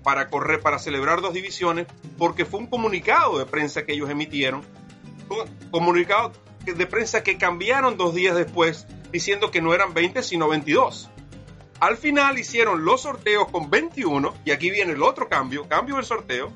[0.05, 4.63] para correr, para celebrar dos divisiones, porque fue un comunicado de prensa que ellos emitieron,
[5.29, 6.33] un comunicado
[6.64, 11.11] de prensa que cambiaron dos días después diciendo que no eran 20 sino 22.
[11.81, 16.05] Al final hicieron los sorteos con 21 y aquí viene el otro cambio, cambio del
[16.05, 16.53] sorteo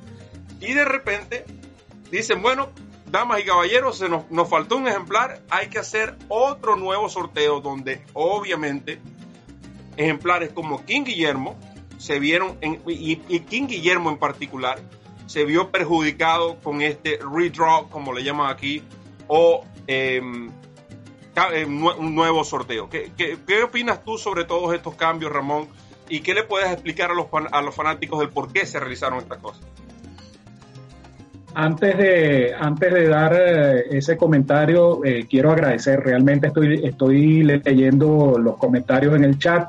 [0.60, 1.44] y de repente
[2.10, 2.68] dicen, bueno,
[3.10, 7.60] damas y caballeros, se nos, nos faltó un ejemplar, hay que hacer otro nuevo sorteo
[7.60, 9.00] donde obviamente
[9.96, 11.56] ejemplares como King Guillermo
[11.98, 14.80] se vieron, en, y, King Guillermo en particular,
[15.26, 18.82] se vio perjudicado con este redraw, como le llaman aquí,
[19.26, 20.20] o eh,
[21.66, 22.88] un nuevo sorteo.
[22.88, 25.66] ¿Qué, ¿Qué, opinas tú sobre todos estos cambios, Ramón?
[26.08, 29.18] ¿Y qué le puedes explicar a los, a los fanáticos del por qué se realizaron
[29.18, 29.62] estas cosas?
[31.56, 36.00] Antes de, antes de dar eh, ese comentario, eh, quiero agradecer.
[36.00, 39.68] Realmente estoy, estoy leyendo los comentarios en el chat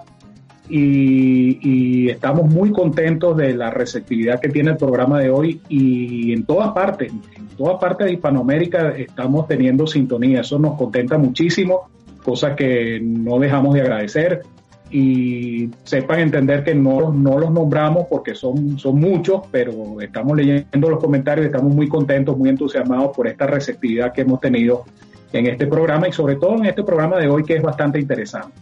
[0.70, 6.46] y, estamos muy contentos de la receptividad que tiene el programa de hoy y en
[6.46, 10.42] todas partes, en todas partes de Hispanoamérica estamos teniendo sintonía.
[10.42, 11.90] Eso nos contenta muchísimo,
[12.24, 14.44] cosa que no dejamos de agradecer
[14.92, 20.90] y sepan entender que no, no los nombramos porque son, son muchos, pero estamos leyendo
[20.90, 24.86] los comentarios estamos muy contentos, muy entusiasmados por esta receptividad que hemos tenido
[25.34, 28.54] en este programa y sobre todo en este programa de hoy que es bastante interesante.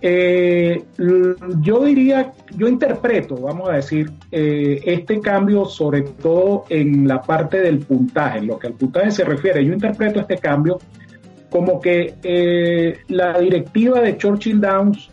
[0.00, 0.84] Eh,
[1.60, 7.60] yo diría, yo interpreto, vamos a decir, eh, este cambio sobre todo en la parte
[7.60, 10.78] del puntaje, lo que al puntaje se refiere, yo interpreto este cambio
[11.50, 15.08] como que eh, la directiva de Churchill Downs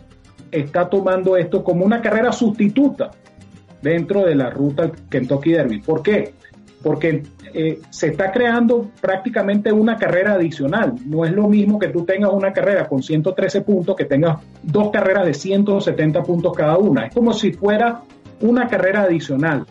[0.50, 3.10] está tomando esto como una carrera sustituta
[3.80, 5.80] dentro de la ruta Kentucky Derby.
[5.80, 6.34] ¿Por qué?
[6.84, 10.94] Porque eh, se está creando prácticamente una carrera adicional.
[11.06, 14.90] No es lo mismo que tú tengas una carrera con 113 puntos que tengas dos
[14.92, 17.06] carreras de 170 puntos cada una.
[17.06, 18.02] Es como si fuera
[18.40, 19.64] una carrera adicional.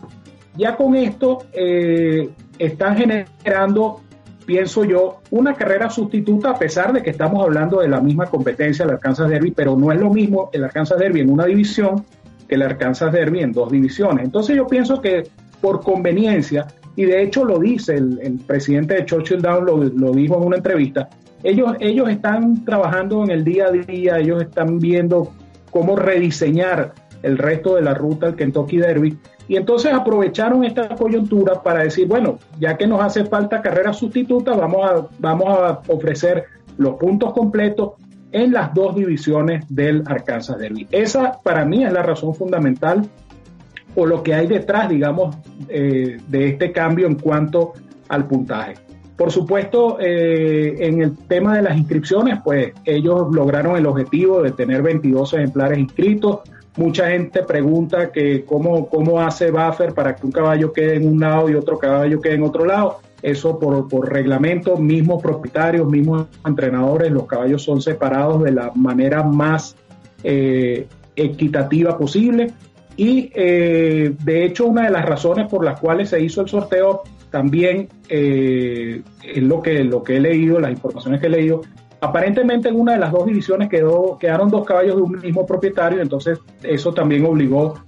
[0.55, 4.01] Ya con esto eh, están generando,
[4.45, 8.85] pienso yo, una carrera sustituta a pesar de que estamos hablando de la misma competencia,
[8.85, 12.05] el Arkansas Derby, pero no es lo mismo el Arkansas Derby en una división
[12.47, 14.25] que el Arkansas Derby en dos divisiones.
[14.25, 15.23] Entonces yo pienso que
[15.59, 20.43] por conveniencia y de hecho lo dice el, presidente de Churchill Down, lo, dijo en
[20.43, 21.09] una entrevista,
[21.43, 25.31] ellos, ellos están trabajando en el día a día, ellos están viendo
[25.71, 29.17] cómo rediseñar el resto de la ruta del Kentucky Derby.
[29.47, 34.53] Y entonces aprovecharon esta coyuntura para decir, bueno, ya que nos hace falta carrera sustituta,
[34.53, 36.45] vamos a, vamos a ofrecer
[36.77, 37.93] los puntos completos
[38.31, 40.87] en las dos divisiones del Arkansas Derby.
[40.91, 43.07] Esa para mí es la razón fundamental
[43.95, 45.35] o lo que hay detrás, digamos,
[45.69, 47.73] eh, de este cambio en cuanto
[48.09, 48.75] al puntaje.
[49.15, 54.51] Por supuesto, eh, en el tema de las inscripciones, pues ellos lograron el objetivo de
[54.51, 56.39] tener 22 ejemplares inscritos.
[56.77, 61.19] Mucha gente pregunta que cómo, cómo hace Buffer para que un caballo quede en un
[61.19, 62.97] lado y otro caballo quede en otro lado.
[63.21, 69.23] Eso por, por reglamento, mismos propietarios, mismos entrenadores, los caballos son separados de la manera
[69.23, 69.77] más
[70.23, 72.51] eh, equitativa posible.
[72.95, 77.03] Y eh, de hecho, una de las razones por las cuales se hizo el sorteo
[77.31, 81.61] también eh, es lo que, lo que he leído, las informaciones que he leído,
[82.03, 86.01] Aparentemente en una de las dos divisiones quedó, quedaron dos caballos de un mismo propietario,
[86.01, 87.79] entonces eso también obligó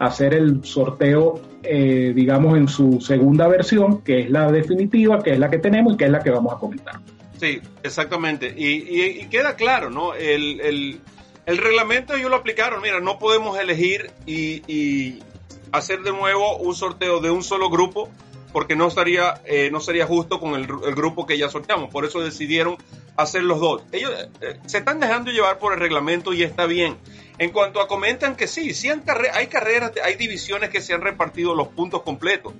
[0.00, 5.34] a hacer el sorteo, eh, digamos, en su segunda versión, que es la definitiva, que
[5.34, 6.96] es la que tenemos y que es la que vamos a comentar.
[7.38, 8.52] Sí, exactamente.
[8.56, 10.12] Y, queda claro, ¿no?
[10.12, 11.00] El,
[11.46, 12.82] reglamento ellos lo aplicaron.
[12.82, 15.20] Mira, no podemos elegir y,
[15.72, 18.10] hacer de nuevo un sorteo de un solo grupo
[18.52, 21.90] porque no estaría eh, no sería justo con el, grupo que ya sorteamos.
[21.90, 22.76] Por eso decidieron
[23.16, 23.82] hacer los dos.
[23.92, 26.98] Ellos eh, se están dejando llevar por el reglamento y está bien.
[27.38, 31.54] En cuanto a comentan que sí, sí hay carreras, hay divisiones que se han repartido
[31.54, 32.52] los puntos completos,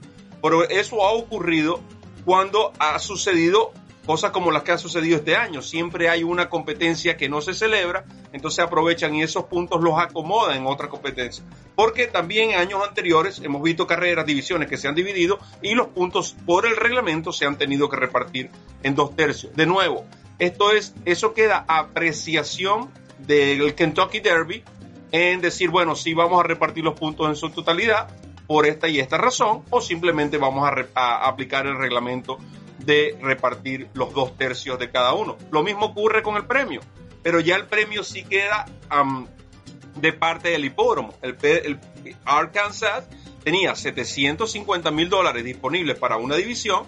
[0.43, 1.81] pero eso ha ocurrido
[2.25, 3.73] cuando ha sucedido
[4.07, 5.63] cosas como las que han sucedido este año.
[5.63, 10.59] Siempre hay una competencia que no se celebra, entonces aprovechan y esos puntos los acomodan
[10.59, 11.45] en otra competencia.
[11.75, 15.89] Porque también en años anteriores hemos visto carreras, divisiones que se han dividido y los
[15.89, 18.51] puntos por el reglamento se han tenido que repartir
[18.83, 19.55] en dos tercios.
[19.55, 20.05] De nuevo,
[20.39, 24.65] esto es, eso queda apreciación del Kentucky Derby
[25.13, 28.09] en decir, bueno, si vamos a repartir los puntos en su totalidad
[28.47, 32.39] por esta y esta razón, o simplemente vamos a aplicar el reglamento
[32.85, 35.37] de repartir los dos tercios de cada uno.
[35.51, 36.81] Lo mismo ocurre con el premio,
[37.23, 38.67] pero ya el premio sí queda
[39.97, 41.15] de parte del hipódromo.
[41.23, 41.79] El,
[42.25, 43.09] Arkansas
[43.45, 46.87] tenía 750 mil dólares disponibles para una división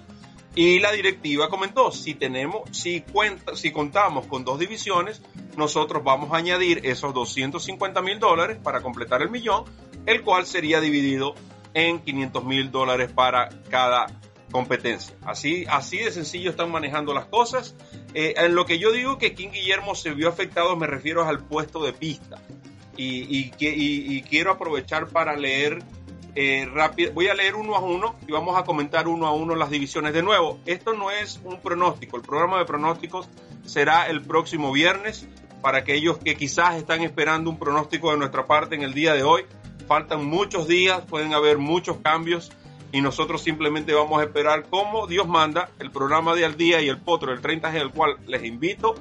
[0.57, 5.21] y la directiva comentó, si tenemos, si cuenta, si contamos con dos divisiones,
[5.57, 9.65] nosotros vamos a añadir esos 250 mil dólares para completar el millón,
[10.07, 11.35] el cual sería dividido
[11.75, 14.07] en 500 mil dólares para cada
[14.55, 15.17] competencia.
[15.27, 17.75] Así, así de sencillo están manejando las cosas.
[18.15, 21.41] Eh, en lo que yo digo que King Guillermo se vio afectado, me refiero al
[21.45, 22.41] puesto de pista.
[22.97, 25.83] Y, quiero aprovechar para leer
[26.37, 27.13] eh, rápido.
[27.15, 30.15] Voy a leer uno a uno y vamos a comentar uno a uno las divisiones.
[30.15, 32.17] De nuevo, esto no es un pronóstico.
[32.17, 33.29] El programa de pronósticos
[33.65, 35.27] será el próximo viernes.
[35.63, 39.25] Para aquellos que quizás están esperando un pronóstico de nuestra parte en el día de
[39.25, 39.47] hoy,
[39.89, 42.53] faltan muchos días, pueden haber muchos cambios
[42.95, 46.89] y nosotros simplemente vamos a esperar como Dios manda el programa de al día y
[46.89, 48.95] el potro del 30G, el cual les invito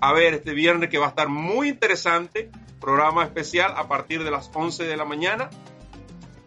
[0.00, 4.32] a ver este viernes que va a estar muy interesante, programa especial a partir de
[4.32, 5.48] las 11 de la mañana,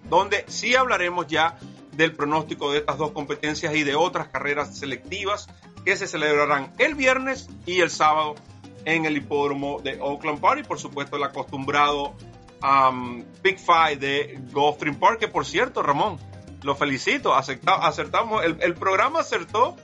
[0.10, 1.58] donde sí hablaremos ya
[1.94, 5.48] del pronóstico de estas dos competencias y de otras carreras selectivas
[5.86, 8.36] que se celebrarán el viernes y el sábado
[8.84, 12.14] en el hipódromo de Oakland Park y por supuesto el acostumbrado
[12.62, 16.20] um, Big Five de Gulfstream Park, que por cierto, Ramón,
[16.64, 19.76] lo felicito, acertamos, el, el, programa acertó.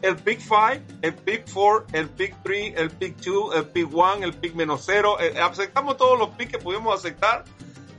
[0.00, 4.14] El Pick 5, el Pick 4, el Pick 3, el Pick 2, el Pick 1,
[4.22, 7.44] el Pick menos 0, eh, aceptamos todos los picks que pudimos aceptar,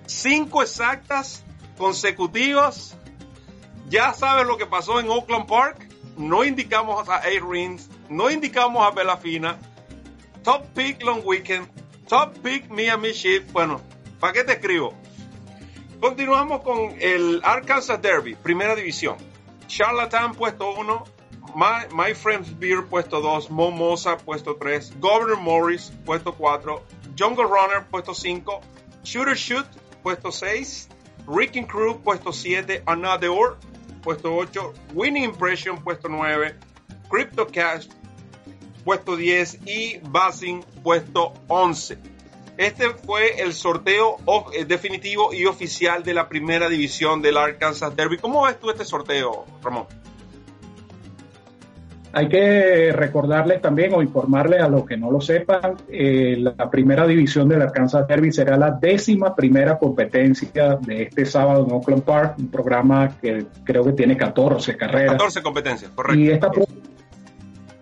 [0.06, 1.44] cinco exactas
[1.78, 2.98] consecutivas,
[3.90, 7.30] ya sabes lo que pasó en Oakland Park, no indicamos a A.
[7.46, 9.60] Rins, no indicamos a Belafina,
[10.42, 11.68] Top Pick Long Weekend,
[12.08, 13.82] Top Pick Miami Sheep, bueno,
[14.22, 14.94] ¿para qué te escribo?
[16.00, 19.18] Continuamos con el Arkansas Derby, primera división.
[19.68, 21.04] Charlatan puesto 1,
[21.56, 26.82] My, Friends Beer puesto 2, Momosa puesto 3, Governor Morris puesto 4,
[27.18, 28.62] Jungle Runner puesto 5,
[29.04, 29.66] Shooter Shoot
[30.02, 30.88] puesto 6,
[31.28, 33.58] Wrecking Crew puesto 7, Another
[34.02, 36.56] puesto 8, Winning Impression puesto 9,
[37.10, 37.90] Crypto Cash
[38.86, 41.98] puesto 10 y Buzzing puesto 11.
[42.60, 44.18] Este fue el sorteo
[44.54, 48.18] eh, definitivo y oficial de la primera división del Arkansas Derby.
[48.18, 49.86] ¿Cómo ves tú este sorteo, Ramón?
[52.12, 57.08] Hay que recordarles también o informarles a los que no lo sepan, eh, la primera
[57.08, 62.36] división del Arkansas Derby será la décima primera competencia de este sábado en Oakland Park,
[62.40, 65.14] un programa que creo que tiene 14 carreras.
[65.14, 66.20] 14 competencias, correcto.
[66.20, 66.52] Y esta,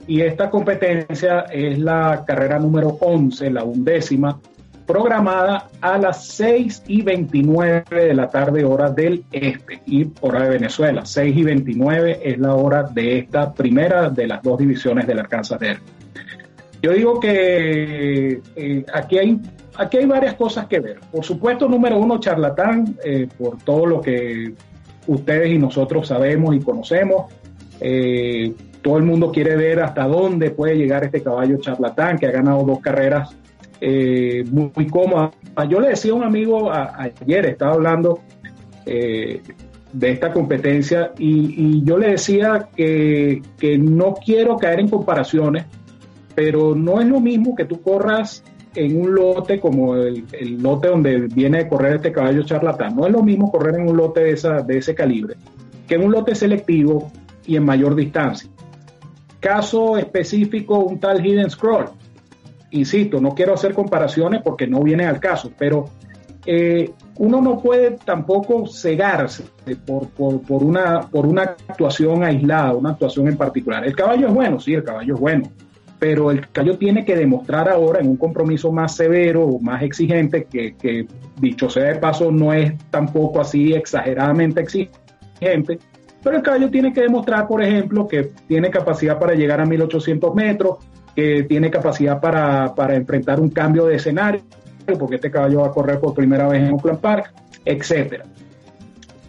[0.06, 4.40] y esta competencia es la carrera número 11, la undécima,
[4.88, 10.50] programada a las 6 y 29 de la tarde hora del este y hora de
[10.50, 11.06] Venezuela.
[11.06, 15.60] 6 y 29 es la hora de esta primera de las dos divisiones del Arkansas
[15.60, 15.82] Derby.
[16.82, 19.40] Yo digo que eh, aquí, hay,
[19.76, 21.00] aquí hay varias cosas que ver.
[21.12, 24.54] Por supuesto, número uno, charlatán, eh, por todo lo que
[25.08, 27.34] ustedes y nosotros sabemos y conocemos.
[27.82, 32.32] Eh, todo el mundo quiere ver hasta dónde puede llegar este caballo charlatán que ha
[32.32, 33.36] ganado dos carreras
[33.82, 35.32] eh, muy, cómoda.
[35.70, 38.20] Yo le decía a un amigo ayer, estaba hablando
[38.86, 39.42] eh,
[39.94, 43.42] de esta competencia y, yo le decía que,
[43.80, 45.66] no quiero caer en comparaciones,
[46.36, 48.44] pero no es lo mismo que tú corras
[48.76, 50.26] en un lote como el,
[50.62, 52.96] lote donde viene a correr este caballo charlatán.
[52.96, 55.36] No es lo mismo correr en un lote de, esa, de ese calibre
[55.88, 57.12] que en un lote selectivo
[57.46, 58.50] y en mayor distancia.
[59.40, 61.90] caso específico, un tal Hidden Scroll.
[62.72, 65.86] Insisto, no quiero hacer comparaciones porque no viene al caso, pero
[66.46, 69.46] eh, uno no puede tampoco cegarse
[69.86, 73.86] por, por, una, por una actuación aislada, una actuación en particular.
[73.86, 75.52] El caballo es bueno, sí, el caballo es bueno,
[76.00, 80.46] pero el caballo tiene que demostrar ahora en un compromiso más severo o más exigente,
[80.46, 81.08] que, que
[81.40, 85.80] dicho sea de paso, no es tampoco así exageradamente exigente,
[86.24, 90.36] pero el caballo tiene que demostrar, por ejemplo, que tiene capacidad para llegar a 1800
[90.36, 90.78] metros,
[91.18, 94.42] que tiene capacidad para, para enfrentar un cambio de escenario,
[95.00, 97.34] porque este caballo va a correr por primera vez en Oakland Park,
[97.66, 98.24] etcétera.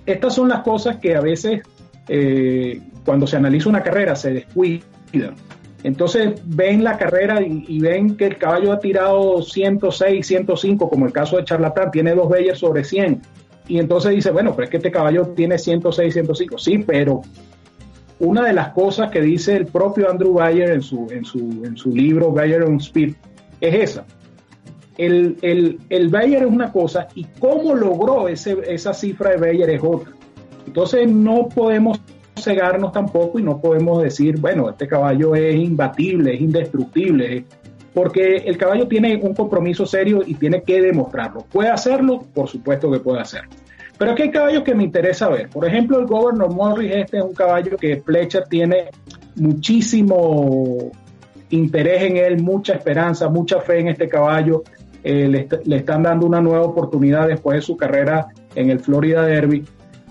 [0.04, 1.62] Estas son las cosas que a veces,
[2.06, 5.34] eh, cuando se analiza una carrera, se descuidan.
[5.82, 11.12] Entonces ven la carrera y, ven que el caballo ha tirado 106, 105, como el
[11.14, 13.22] caso de Charlatán, tiene dos Beyers sobre 100.
[13.66, 16.58] Y entonces dice, bueno, pero es que este caballo tiene 106, 105.
[16.58, 17.22] Sí, pero
[18.20, 21.76] una de las cosas que dice el propio Andrew Bayer en su, en su, en
[21.76, 23.14] su libro Bayer on Speed
[23.60, 24.04] es esa.
[24.96, 29.70] El, el, el Bayer es una cosa y cómo logró ese, esa cifra de Bayer
[29.70, 30.12] es otra.
[30.66, 32.00] Entonces no podemos
[32.36, 37.44] cegarnos tampoco y no podemos decir, bueno, este caballo es imbatible, es indestructible,
[37.94, 41.44] porque el caballo tiene un compromiso serio y tiene que demostrarlo.
[41.50, 42.24] ¿Puede hacerlo?
[42.34, 43.50] Por supuesto que puede hacerlo.
[43.98, 45.48] Pero aquí hay caballos que me interesa ver.
[45.50, 48.90] Por ejemplo, el Governor Morris, este es un caballo que Fletcher tiene
[49.34, 50.92] muchísimo
[51.50, 54.62] interés en él, mucha esperanza, mucha fe en este caballo.
[55.02, 59.64] Eh, le, están dando una nueva oportunidad después de su carrera en el Florida Derby.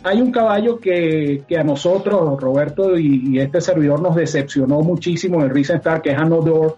[0.03, 5.79] Hay un caballo que, a nosotros, Roberto y, este servidor, nos decepcionó muchísimo en Recent
[5.79, 6.77] Star, que es Anodor.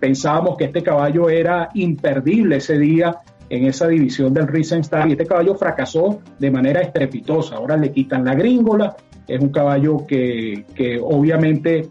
[0.00, 3.16] Pensábamos que este caballo era imperdible ese día
[3.50, 7.56] en esa división del Recent Star y este caballo fracasó de manera estrepitosa.
[7.56, 10.64] Ahora le quitan la gringola, es un caballo que,
[11.02, 11.88] obviamente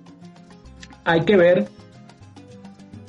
[1.04, 1.68] hay que ver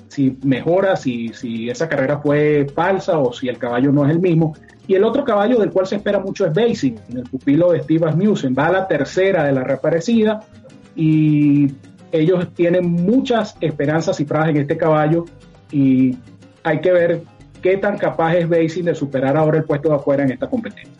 [0.08, 4.20] si mejora, si, si esa carrera fue falsa o si el caballo no es el
[4.20, 4.54] mismo.
[4.88, 8.08] Y el otro caballo del cual se espera mucho es Basic, el pupilo de Steve
[8.08, 8.56] Asmussen.
[8.58, 10.40] Va a la tercera de la reaparecida
[10.96, 11.72] y
[12.10, 15.26] ellos tienen muchas esperanzas cifradas en este caballo
[15.70, 16.16] y
[16.64, 17.22] hay que ver
[17.62, 20.94] qué tan capaz es Basic de superar ahora el puesto de afuera en esta competencia.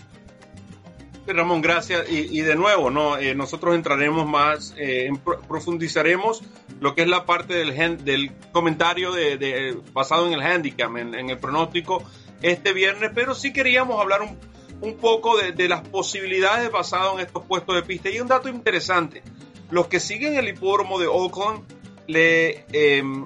[1.33, 2.11] Ramón, gracias.
[2.11, 3.17] Y, de nuevo, ¿no?
[3.19, 5.11] Eh, nosotros entraremos más, eh,
[5.49, 6.43] profundizaremos
[6.81, 11.39] lo que es la parte del, del comentario de, basado en el handicap, en, el
[11.39, 12.03] pronóstico
[12.43, 14.39] este viernes, pero sí queríamos hablar un,
[14.81, 18.11] un poco de, las posibilidades basadas en estos puestos de pista.
[18.11, 19.23] Y un dato interesante,
[19.71, 21.63] los que siguen el hipódromo de Oakland
[22.07, 23.25] le em,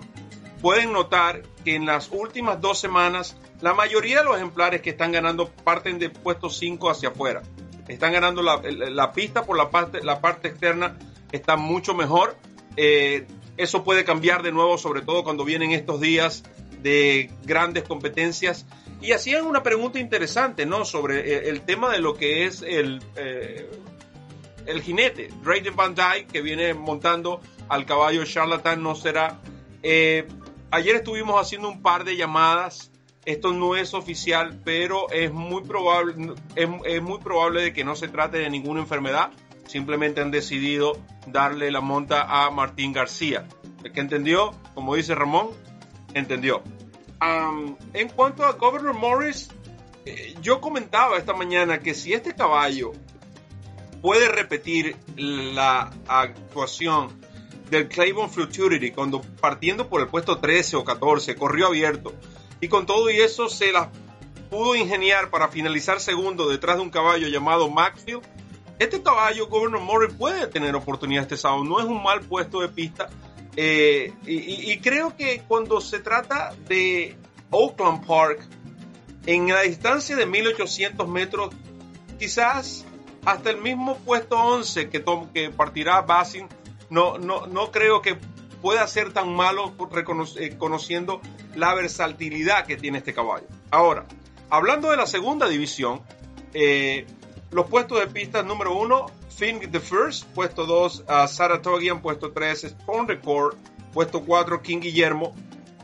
[0.65, 5.13] pueden notar que en las últimas dos semanas la mayoría de los ejemplares que están
[5.13, 7.43] ganando parten de puestos 5 hacia afuera.
[7.87, 10.97] Están ganando la, pista por la parte, la parte externa,
[11.33, 12.39] está mucho mejor.
[12.79, 13.27] Eh,
[13.59, 16.45] eso puede cambiar de nuevo, sobre todo cuando vienen estos días
[16.81, 18.65] de grandes competencias.
[19.03, 20.87] Y hacían una pregunta interesante, ¿no?
[20.87, 23.71] Sobre eh, el, tema de lo que es el, eh,
[24.65, 25.29] el jinete.
[25.43, 29.43] Drayden Van Dyke, que viene montando al caballo Charlatan, no será.
[30.75, 32.91] Ayer estuvimos haciendo un par de llamadas
[33.25, 38.09] esto no es oficial, pero es muy probable, es, muy probable de que no se
[38.09, 39.31] trate de ninguna enfermedad.
[39.67, 43.49] Simplemente han decidido darle la monta a Martín García.
[43.83, 45.49] El que entendió, como dice Ramón,
[46.13, 46.63] entendió.
[47.95, 49.49] en cuanto a Governor Morris,
[50.05, 52.93] eh, yo comentaba esta mañana que si este caballo
[54.03, 57.24] puede repetir la actuación
[57.71, 62.13] del Claiborne Futurity cuando partiendo por el puesto 13 o 14 corrió abierto
[62.61, 63.89] y con todo y eso se las
[64.51, 68.23] pudo ingeniar para finalizar segundo detrás de un caballo llamado Maxfield.
[68.79, 71.65] Este caballo, Governor Morris, puede tener oportunidad este sábado.
[71.65, 73.09] No es un mal puesto de pista.
[73.57, 77.17] Eh, y, creo que cuando se trata de
[77.51, 78.47] Oakland Park,
[79.27, 81.55] en la distancia de 1800 metros,
[82.19, 82.85] quizás
[83.25, 86.49] hasta el mismo puesto 11 que, que partirá Bassin,
[86.95, 88.17] no, no, no creo que
[88.63, 89.75] pueda ser tan malo
[90.37, 91.21] eh, conociendo
[91.57, 93.47] la versatilidad que tiene este caballo.
[93.71, 94.07] Ahora,
[94.49, 96.03] hablando de la segunda división,
[96.55, 97.05] eh,
[97.51, 102.69] los puestos de pista número uno, Finn the First, puesto 2, uh, Saratogian, puesto 3,
[102.71, 103.57] Spawn Record,
[103.93, 105.35] puesto 4, King Guillermo,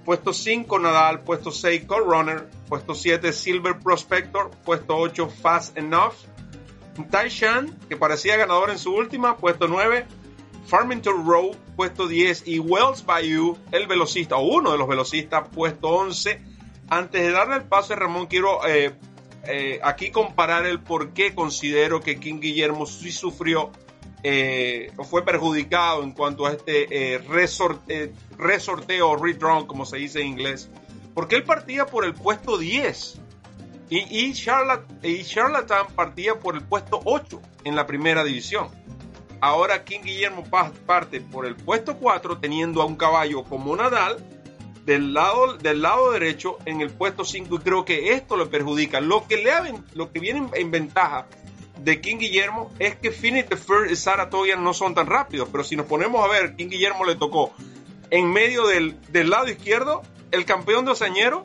[0.04, 6.14] puesto 5, Nadal, puesto 6, Cold Runner, puesto 7, Silver Prospector, puesto 8, Fast Enough,
[7.10, 10.06] Tai Shan, que parecía ganador en su última, puesto 9,
[10.70, 15.88] Farmington Row, puesto 10, y Wells Bayou, el velocista, o uno de los velocistas, puesto
[15.88, 16.40] 11.
[16.88, 18.94] Antes de darle el pase, Ramón, quiero eh,
[19.44, 23.72] eh, aquí comparar el por qué considero que King Guillermo sí sufrió
[24.22, 27.18] eh, fue perjudicado en cuanto a este eh,
[28.38, 30.70] resorteo o redrawn, como se dice en inglés,
[31.14, 33.18] porque él partía por el puesto 10
[33.88, 34.34] y, y,
[35.02, 38.68] y Charlatan partía por el puesto 8 en la primera división.
[39.40, 40.44] Ahora King Guillermo
[40.86, 44.18] parte por el puesto 4 teniendo a un caballo como Nadal
[44.84, 49.00] del lado, del lado derecho en el puesto 5 y creo que esto le perjudica.
[49.00, 49.50] Lo que, le
[49.94, 51.26] lo que viene en ventaja
[51.78, 55.64] de King Guillermo es que Phoenix the First y Saratoga no son tan rápidos, pero
[55.64, 57.52] si nos ponemos a ver, King Guillermo le tocó
[58.10, 61.44] en medio del, del lado izquierdo el campeón de Osañero,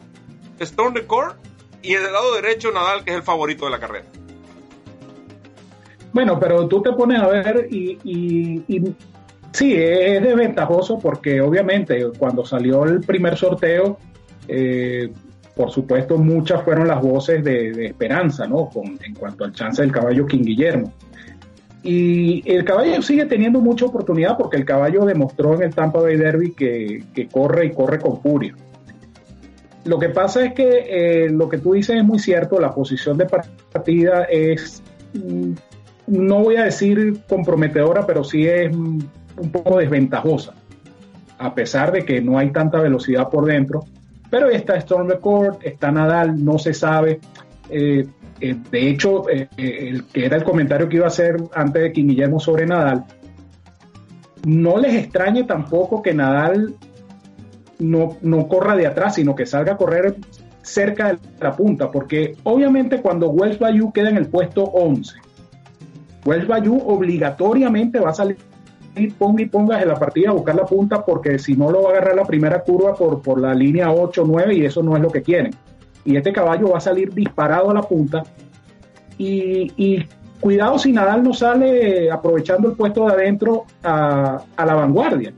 [0.60, 1.36] Stone the Core,
[1.82, 4.06] y el lado derecho Nadal, que es el favorito de la carrera.
[6.16, 8.94] Bueno, pero tú te pones a ver y, y,
[9.52, 13.98] sí, es desventajoso porque obviamente cuando salió el primer sorteo,
[14.48, 15.12] eh,
[15.58, 18.70] por supuesto muchas fueron las voces de, esperanza, ¿no?
[18.70, 20.94] Con, en cuanto al chance del caballo King Guillermo.
[21.84, 26.16] Y el caballo sigue teniendo mucha oportunidad porque el caballo demostró en el Tampa Bay
[26.16, 28.56] Derby que, que corre y corre con furia.
[29.84, 33.18] Lo que pasa es que eh, lo que tú dices es muy cierto, la posición
[33.18, 34.82] de partida es,
[35.14, 35.52] mm,
[36.08, 39.10] no voy a decir comprometedora, pero sí es un
[39.52, 40.54] poco desventajosa,
[41.38, 43.86] a pesar de que no hay tanta velocidad por dentro.
[44.30, 47.20] Pero está Storm Record, está Nadal, no se sabe.
[47.70, 48.06] Eh,
[48.42, 52.02] eh, de hecho, el que era el comentario que iba a hacer antes de que
[52.02, 53.06] Guillermo sobre Nadal,
[54.46, 56.76] no les extrañe tampoco que Nadal
[57.80, 60.16] no, no corra de atrás, sino que salga a correr
[60.62, 65.16] cerca de la punta, porque obviamente cuando Wells Bayou queda en el puesto 11,
[66.26, 68.38] Wells Bayou obligatoriamente va a salir
[69.18, 71.90] ponga y pongas en la partida a buscar la punta porque si no lo va
[71.90, 75.02] a agarrar la primera curva por, por la línea 8 9 y eso no es
[75.02, 75.54] lo que quieren.
[76.06, 78.24] Y este caballo va a salir disparado a la punta
[79.18, 80.08] y, y
[80.40, 85.34] cuidado si Nadal no sale aprovechando el puesto de adentro a, a la vanguardia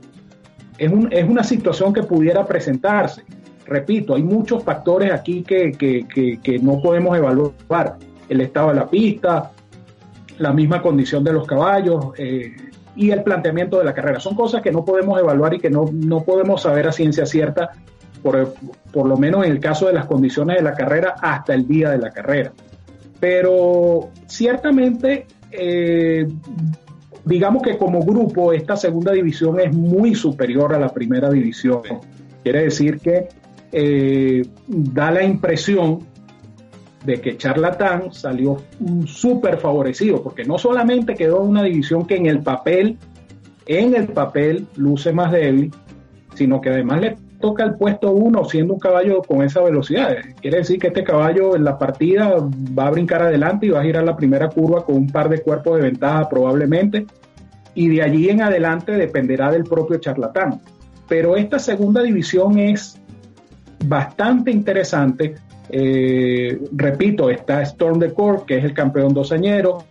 [0.78, 3.22] es, un, es una situación que pudiera presentarse.
[3.66, 7.98] Repito, hay muchos factores aquí que, que, que, no podemos evaluar.
[8.28, 9.52] El estado de la pista,
[10.38, 12.54] la misma condición de los caballos eh,
[12.96, 14.20] y el planteamiento de la carrera.
[14.20, 17.70] Son cosas que no podemos evaluar y que no, no podemos saber a ciencia cierta,
[18.22, 18.54] por,
[18.92, 21.90] por, lo menos en el caso de las condiciones de la carrera, hasta el día
[21.90, 22.52] de la carrera.
[23.20, 26.26] Pero ciertamente eh,
[27.24, 31.82] digamos que como grupo esta segunda división es muy superior a la primera división.
[32.42, 33.28] Quiere decir que
[33.70, 36.06] eh, da la impresión
[37.04, 38.62] de que Charlatán salió
[39.06, 42.98] súper favorecido, porque no solamente quedó una división que en el papel,
[43.66, 45.72] en el papel luce más débil,
[46.34, 50.16] sino que además le toca el puesto uno siendo un caballo con esa velocidad.
[50.40, 52.34] Quiere decir que este caballo en la partida
[52.76, 55.40] va a brincar adelante y va a girar la primera curva con un par de
[55.40, 57.06] cuerpos de ventaja probablemente.
[57.74, 60.60] Y de allí en adelante dependerá del propio charlatán.
[61.08, 63.00] Pero esta segunda división es
[63.84, 65.36] bastante interesante.
[65.70, 69.84] Eh, repito, está Storm de Court, que es el campeón dosañero.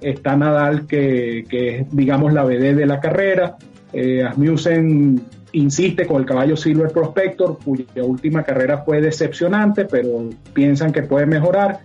[0.00, 3.56] Está Nadal, que, es, digamos, la BD de la carrera.
[3.92, 5.22] Eh, Asmussen
[5.52, 11.26] insiste con el caballo Silver Prospector, cuya última carrera fue decepcionante, pero piensan que puede
[11.26, 11.80] mejorar.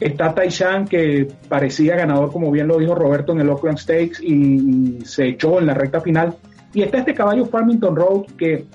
[0.00, 4.98] Está Taishan, que parecía ganador, como bien lo dijo Roberto, en el Oakland Stakes y
[5.04, 6.34] se echó en la recta final.
[6.74, 8.66] Y está este caballo Farmington Road, que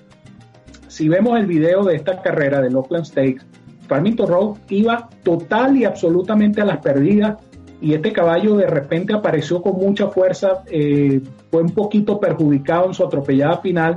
[0.88, 3.43] si vemos el video de esta carrera del Oakland Stakes,
[3.88, 7.38] Farmington Road iba total y absolutamente a las perdidas
[7.79, 11.21] y este caballo de repente apareció con mucha fuerza, eh,
[11.51, 13.95] fue un poquito perjudicado en su atropellada final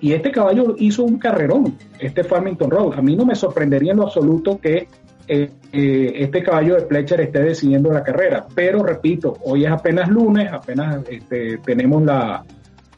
[0.00, 2.98] y este caballo hizo un carrerón, este Farmington Road.
[2.98, 4.88] A mí no me sorprendería en lo absoluto que
[5.26, 8.46] eh, eh, este caballo de Fletcher esté decidiendo la carrera.
[8.54, 12.44] Pero repito, hoy es apenas lunes, apenas este, tenemos la,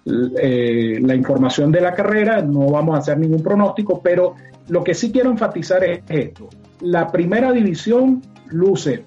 [0.05, 4.35] la información de la carrera, no vamos a hacer ningún pronóstico, pero
[4.69, 6.49] lo que sí quiero enfatizar es esto.
[6.81, 9.05] La primera división luce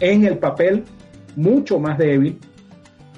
[0.00, 0.84] en el papel
[1.36, 2.38] mucho más débil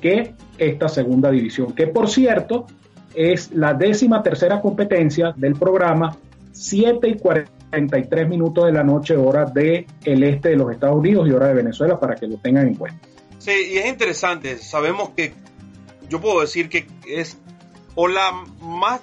[0.00, 2.66] que esta segunda división, que por cierto
[3.14, 6.16] es la décima tercera competencia del programa,
[6.52, 11.28] 7 y 43 minutos de la noche, hora del el este de los Estados Unidos
[11.28, 13.00] y hora de Venezuela, para que lo tengan en cuenta.
[13.38, 15.32] Sí, y es interesante, sabemos que
[16.08, 17.38] yo puedo decir que es
[17.94, 19.00] o la más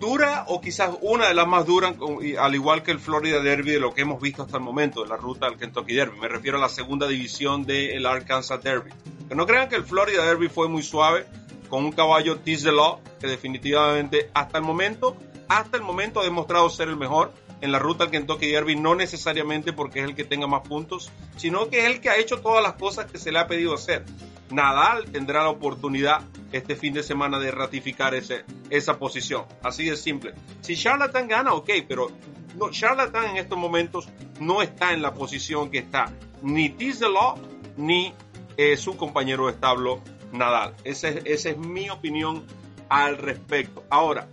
[0.00, 1.94] dura o quizás una de las más duras,
[2.38, 5.08] al igual que el Florida Derby de lo que hemos visto hasta el momento, de
[5.08, 6.18] la ruta del Kentucky Derby.
[6.18, 8.90] Me refiero a la segunda división del Arkansas Derby.
[9.28, 11.26] Que no crean que el Florida Derby fue muy suave,
[11.68, 15.16] con un caballo Law, que definitivamente hasta el momento,
[15.48, 17.32] hasta el momento ha demostrado ser el mejor.
[17.60, 21.10] En la ruta al Kentucky Derby, no necesariamente porque es el que tenga más puntos,
[21.36, 23.74] sino que es el que ha hecho todas las cosas que se le ha pedido
[23.74, 24.04] hacer.
[24.50, 29.44] Nadal tendrá la oportunidad este fin de semana de ratificar ese, esa posición.
[29.62, 30.34] Así de simple.
[30.60, 32.10] Si Charlatan gana, ok, pero
[32.56, 34.08] no, Charlatan en estos momentos
[34.40, 37.38] no está en la posición que está ni Law
[37.76, 38.14] ni
[38.56, 40.02] eh, su compañero de establo
[40.32, 40.74] Nadal.
[40.84, 42.44] Esa es, esa es mi opinión
[42.88, 43.84] al respecto.
[43.90, 44.28] Ahora,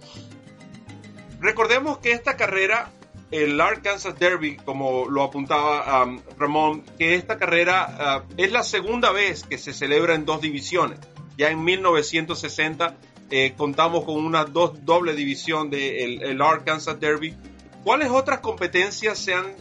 [1.40, 2.92] recordemos que esta carrera,
[3.32, 9.12] el Arkansas Derby, como lo apuntaba um, Ramón, que esta carrera uh, es la segunda
[9.12, 11.00] vez que se celebra en dos divisiones.
[11.38, 12.96] Ya en 1960
[13.30, 17.36] eh, contamos con una dos, doble división del el Arkansas Derby.
[17.84, 19.56] ¿Cuáles otras competencias se han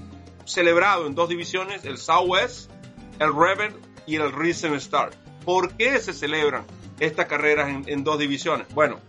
[0.44, 1.84] celebrado en dos divisiones?
[1.84, 2.70] El Southwest,
[3.18, 3.74] el Reven
[4.06, 5.10] y el Risen Star.
[5.44, 6.64] ¿Por qué se celebran
[7.00, 8.66] estas carreras en, dos divisiones?
[8.74, 9.00] Bueno,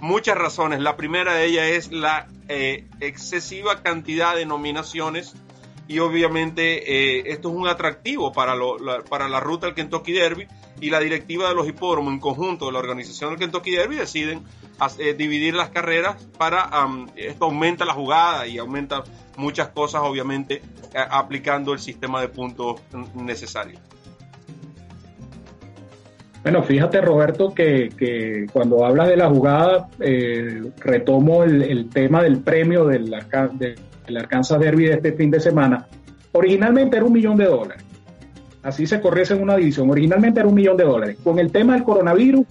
[0.00, 0.80] muchas razones.
[0.80, 5.34] La primera de ellas es la eh, excesiva cantidad de nominaciones
[5.86, 10.48] y obviamente eh, esto es un atractivo para, la, para la ruta del Kentucky Derby
[10.80, 14.42] y la directiva de los hipódromos en conjunto de la organización del Kentucky Derby deciden
[14.98, 16.68] eh, dividir las carreras para
[17.14, 19.04] esto aumenta la jugada y aumenta
[19.36, 20.60] muchas cosas obviamente
[20.92, 22.80] aplicando el sistema de puntos
[23.14, 23.78] necesario.
[26.42, 32.86] Bueno, fíjate Roberto que, cuando hablas de la jugada, eh, retomo el, tema del premio
[32.86, 33.14] del,
[33.58, 35.86] del Arkansas Derby de este fin de semana.
[36.32, 37.84] Originalmente era un millón de dólares.
[38.62, 39.90] Así se corriese en una división.
[39.90, 41.18] Originalmente era un millón de dólares.
[41.22, 42.46] Con el tema del coronavirus,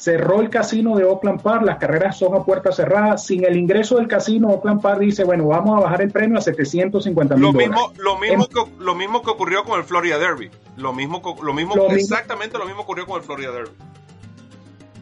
[0.00, 3.18] cerró el casino de Oakland Park, las carreras son a puerta cerrada.
[3.18, 6.40] Sin el ingreso del casino, Oakland Park dice, bueno, vamos a bajar el premio a
[6.40, 7.70] 750 mil dólares.
[7.98, 10.50] Lo mismo, que, lo mismo que ocurrió con el Florida Derby.
[10.78, 13.72] Lo mismo, lo mismo, exactamente lo mismo ocurrió con el Florida Derby.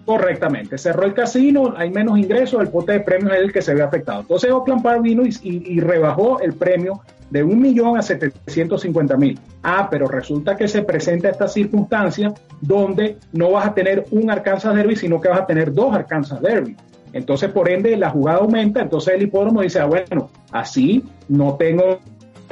[0.04, 3.74] Correctamente, cerró el casino, hay menos ingresos, el pote de premios es el que se
[3.74, 4.22] ve afectado.
[4.22, 9.38] Entonces Oakland Park vino y rebajó el premio de un millón a 750 mil.
[9.62, 14.74] Ah, pero resulta que se presenta esta circunstancia donde no vas a tener un Arkansas
[14.74, 16.76] Derby, sino que vas a tener dos Arkansas Derby.
[17.12, 21.98] Entonces, por ende, la jugada aumenta, entonces el hipódromo dice, ah, bueno, así no tengo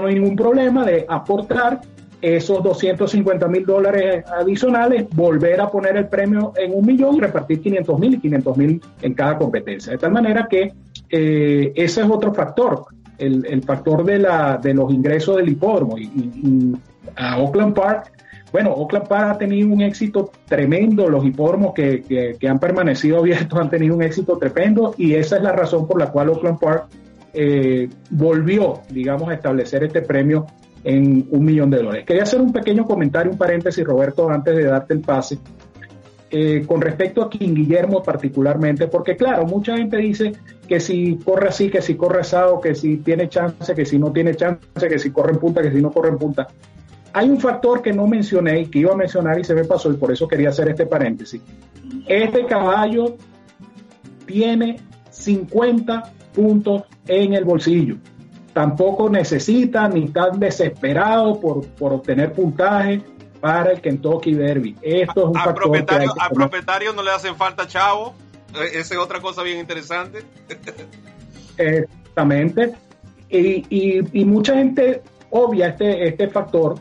[0.03, 1.81] ningún problema de aportar
[2.21, 7.61] esos 250 mil dólares adicionales, volver a poner el premio en un millón y repartir
[7.61, 9.93] 500 mil y 500 mil en cada competencia.
[9.93, 10.73] De tal manera que
[11.11, 12.87] eh, ese es otro factor
[13.19, 15.99] el, factor de, la, de los ingresos del hipódromo.
[15.99, 16.75] Y,
[17.15, 18.13] a Oakland Park,
[18.53, 23.71] bueno, Oakland Park ha tenido un éxito tremendo, los hipódromos que, han permanecido abiertos han
[23.71, 26.89] tenido un éxito tremendo y esa es la razón por la cual Oakland Park
[27.33, 30.47] eh, volvió, digamos, a establecer este premio
[30.85, 32.05] en un millón de dólares.
[32.07, 35.39] Quería hacer un pequeño comentario, un paréntesis, Roberto, antes de darte el pase.
[36.29, 40.33] Eh, con respecto a King Guillermo particularmente, porque claro, mucha gente dice
[40.67, 44.11] que si corre así, que si corre asado, que si tiene chance, que si no
[44.11, 46.49] tiene chance, que si corre en punta, que si no corre en punta.
[47.13, 49.93] Hay un factor que no mencioné y que iba a mencionar y se me pasó
[49.93, 51.41] y por eso quería hacer este paréntesis.
[52.09, 53.17] Este caballo
[54.27, 57.99] tiene 50 puntos en el bolsillo.
[58.53, 63.01] Tampoco necesita ni tan desesperado por, por obtener puntaje
[63.47, 64.77] para el Kentucky Derby.
[64.83, 68.13] Esto es un a, propietario, a propietario no le hacen falta chavo.
[68.53, 70.25] E, esa es otra cosa bien interesante.
[71.57, 72.75] Exactamente.
[73.31, 76.75] Y, mucha gente obvia este, este factor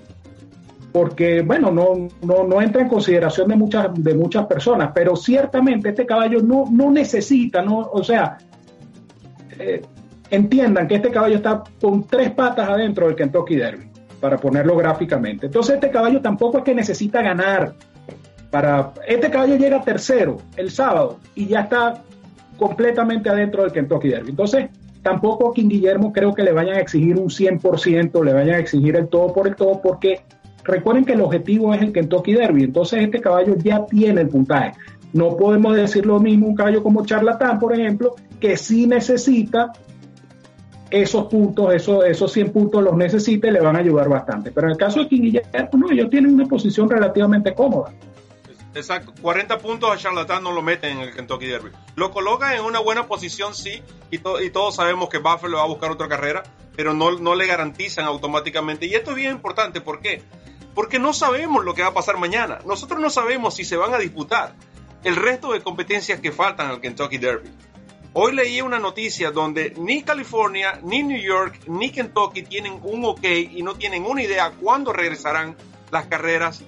[0.91, 6.07] porque, bueno, no, no, entra en consideración de muchas, de muchas personas, pero ciertamente este
[6.07, 8.39] caballo no, no necesita, no, o sea,
[9.59, 9.83] eh,
[10.31, 13.94] entiendan que este caballo está con tres patas adentro del Kentucky Derby
[14.25, 15.45] para ponerlo gráficamente.
[15.45, 17.75] Entonces este caballo tampoco es que necesita ganar.
[18.49, 22.01] Para, este caballo llega tercero el sábado y ya está
[22.57, 24.31] completamente adentro del Kentucky Derby.
[24.31, 24.69] Entonces
[25.03, 28.57] tampoco a King Guillermo creo que le vayan a exigir un 100%, le vayan a
[28.57, 30.21] exigir el todo por el todo, porque
[30.63, 32.63] recuerden que el objetivo es el Kentucky Derby.
[32.63, 34.73] Entonces este caballo ya tiene el puntaje.
[35.13, 39.71] No podemos decir lo mismo un caballo como Charlatán, por ejemplo, que sí necesita
[40.89, 44.51] esos puntos, esos, esos 100 puntos los necesite, le van a ayudar bastante.
[44.51, 47.93] Pero en el caso de King Guillermo, no, ellos tienen una posición relativamente cómoda.
[48.75, 51.71] Exacto, 40 puntos a Charlatán no lo meten en el Kentucky Derby.
[51.95, 53.81] Lo coloca en una buena posición, sí,
[54.11, 56.43] y, y todos sabemos que Buffalo va a buscar otra carrera,
[56.75, 58.85] pero no, no le garantizan automáticamente.
[58.85, 60.23] Y esto es bien importante, ¿por qué?
[60.73, 62.59] Porque no sabemos lo que va a pasar mañana.
[62.65, 64.55] Nosotros no sabemos si se van a disputar
[65.05, 67.49] el resto de competencias que faltan al Kentucky Derby.
[68.17, 73.25] Hoy leí una noticia donde ni California, ni New York, ni Kentucky tienen un ok
[73.25, 75.57] y no tienen una idea cuándo regresarán
[75.91, 76.63] las carreras,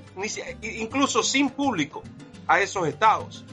[0.61, 2.03] incluso sin público,
[2.47, 3.45] a esos estados.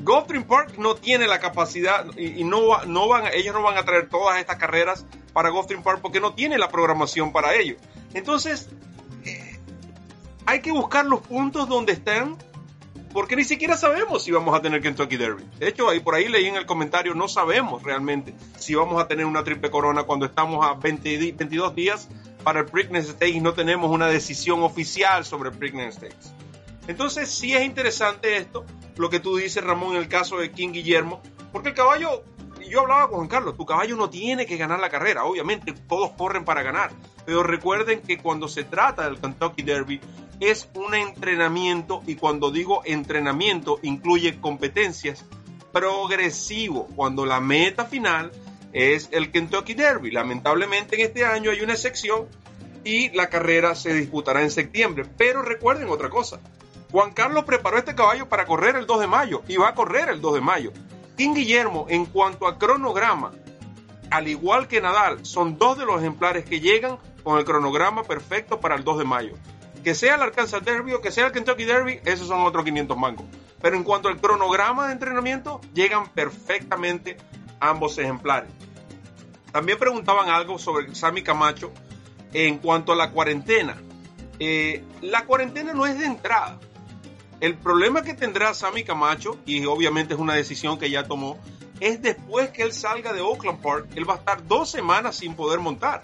[0.00, 4.08] Gulfstream Park no tiene la capacidad y, no, no van, ellos no van a traer
[4.08, 7.76] todas estas carreras para Gulfstream Park porque no tiene la programación para ello.
[8.14, 8.70] Entonces,
[9.26, 9.60] eh,
[10.46, 12.38] hay que buscar los puntos donde están
[13.12, 15.44] porque ni siquiera sabemos si vamos a tener Kentucky Derby.
[15.58, 19.08] De hecho, ahí por ahí leí en el comentario, no sabemos realmente si vamos a
[19.08, 22.08] tener una triple corona cuando estamos a 22 días
[22.42, 26.42] para el Preakness Stakes y no tenemos una decisión oficial sobre el Preakness Stakes.
[26.88, 28.64] Entonces, sí es interesante esto,
[28.96, 32.24] lo que tú dices, Ramón, en el caso de King Guillermo, porque el caballo,
[32.68, 36.10] yo hablaba con Juan Carlos, tu caballo no tiene que ganar la carrera, obviamente, todos
[36.12, 36.90] corren para ganar,
[37.24, 40.00] pero recuerden que cuando se trata del Kentucky Derby,
[40.42, 45.24] es un entrenamiento y cuando digo entrenamiento incluye competencias
[45.72, 48.32] progresivo, cuando la meta final
[48.72, 50.10] es el Kentucky Derby.
[50.10, 52.26] Lamentablemente en este año hay una excepción
[52.82, 55.04] y la carrera se disputará en septiembre.
[55.16, 56.40] Pero recuerden otra cosa,
[56.90, 60.08] Juan Carlos preparó este caballo para correr el 2 de mayo y va a correr
[60.08, 60.72] el 2 de mayo.
[61.16, 63.30] King Guillermo, en cuanto a cronograma,
[64.10, 68.58] al igual que Nadal, son dos de los ejemplares que llegan con el cronograma perfecto
[68.58, 69.34] para el 2 de mayo
[69.82, 72.96] que sea el Arkansas Derby o que sea el Kentucky Derby, esos son otros 500
[72.96, 73.26] mangos.
[73.60, 77.16] Pero en cuanto al cronograma de entrenamiento, llegan perfectamente
[77.60, 78.50] ambos ejemplares.
[79.52, 81.72] También preguntaban algo sobre Sammy Camacho
[82.32, 83.76] en cuanto a la cuarentena.
[84.38, 86.58] Eh, la cuarentena no es de entrada.
[87.40, 91.38] El problema que tendrá Sammy Camacho, y obviamente es una decisión que ya tomó,
[91.80, 95.34] es después que él salga de Oakland Park, él va a estar dos semanas sin
[95.34, 96.02] poder montar.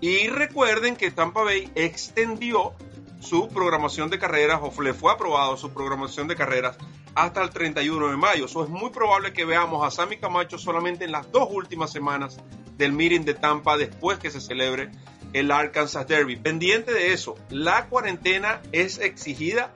[0.00, 2.74] Y recuerden que Tampa Bay extendió
[3.20, 6.76] su programación de carreras o le fue aprobado su programación de carreras
[7.14, 8.46] hasta el 31 de mayo.
[8.46, 12.38] Eso es muy probable que veamos a Sammy Camacho solamente en las dos últimas semanas
[12.76, 14.90] del meeting de Tampa después que se celebre
[15.32, 16.36] el Arkansas Derby.
[16.36, 19.72] Pendiente de eso, la cuarentena es exigida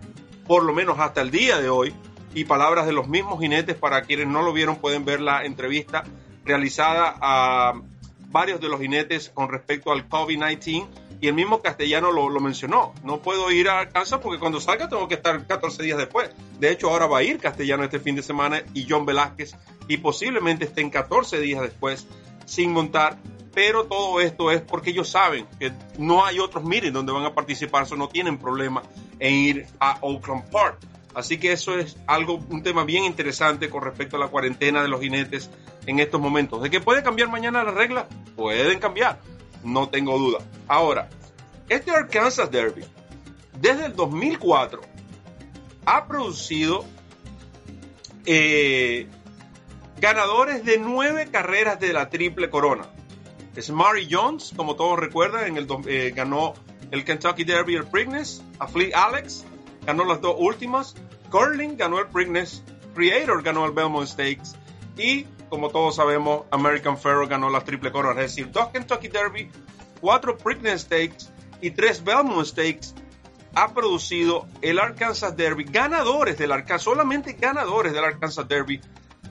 [0.47, 1.95] por lo menos hasta el día de hoy
[2.35, 6.05] y palabras de los mismos jinetes para quienes no lo vieron pueden ver la entrevista
[6.45, 7.75] realizada a
[8.31, 10.89] varios de los jinetes con respecto al COVID-19
[11.25, 12.93] y el mismo castellano lo, mencionó.
[13.03, 16.31] No puedo ir a Arkansas porque cuando salga tengo que estar 14 días después.
[16.59, 19.57] De hecho, ahora va a ir castellano este fin de semana y John Velázquez
[19.89, 22.07] y posiblemente estén 14 días después
[22.45, 23.17] sin montar.
[23.55, 27.33] Pero todo esto es porque ellos saben que no hay otros miren donde van a
[27.33, 28.83] participar, eso no tienen problema
[29.19, 30.81] en ir a Oakland Park.
[31.15, 34.89] Así que eso es algo, un tema bien interesante con respecto a la cuarentena de
[34.89, 35.49] los jinetes
[35.87, 36.61] en estos momentos.
[36.61, 38.09] ¿De que puede cambiar mañana la regla?
[38.37, 39.21] Pueden cambiar
[39.65, 40.39] no tengo duda.
[40.69, 41.09] Ahora,
[41.69, 42.85] este Arkansas Derby,
[43.61, 44.81] desde el 2004,
[45.87, 46.85] ha producido
[48.27, 49.07] eh,
[50.01, 52.87] ganadores de nueve carreras de la Triple Corona.
[53.57, 53.73] Es
[54.11, 56.55] Jones, como todos recuerdan, en el, eh, ganó
[56.91, 58.43] el Kentucky Derby el Preakness.
[58.59, 58.69] A
[59.07, 59.45] Alex
[59.87, 60.95] ganó las dos últimas.
[61.31, 62.63] Curling ganó el Preakness.
[62.95, 64.57] Creator ganó el Belmont Stakes.
[64.97, 69.49] Y como todos sabemos, American Pharoah ganó la triple corona, es decir, dos Kentucky Derby,
[70.01, 71.29] cuatro Preakness Stakes
[71.61, 72.93] y tres Belmont Stakes
[73.55, 78.81] ha producido el Arkansas Derby, ganadores del Arkansas, solamente ganadores del Arkansas Derby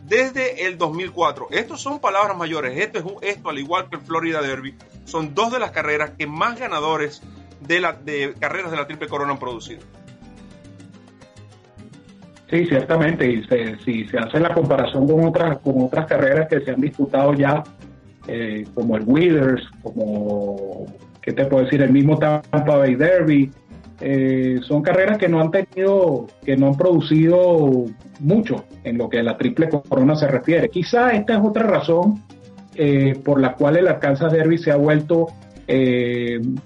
[0.05, 1.49] desde el 2004.
[1.51, 5.51] Estos son palabras mayores, esto, es, esto al igual que el Florida Derby, son dos
[5.51, 7.21] de las carreras que más ganadores
[7.59, 9.81] de, la, de carreras de la Triple Corona han producido.
[12.53, 13.41] Sí, ciertamente, y
[13.83, 17.63] si se hace la comparación con otras, con otras carreras que se han disputado ya,
[18.27, 20.85] eh, como el Withers, como,
[21.19, 21.81] ¿qué te puedo decir?
[21.81, 23.49] El mismo Tampa Bay Derby,
[23.99, 27.85] eh, son carreras que no han tenido, que no han producido
[28.19, 30.69] mucho en lo que a la triple corona se refiere.
[30.69, 32.21] Quizá esta es otra razón
[32.75, 35.25] eh, por la cual el Arkansas Derby se ha vuelto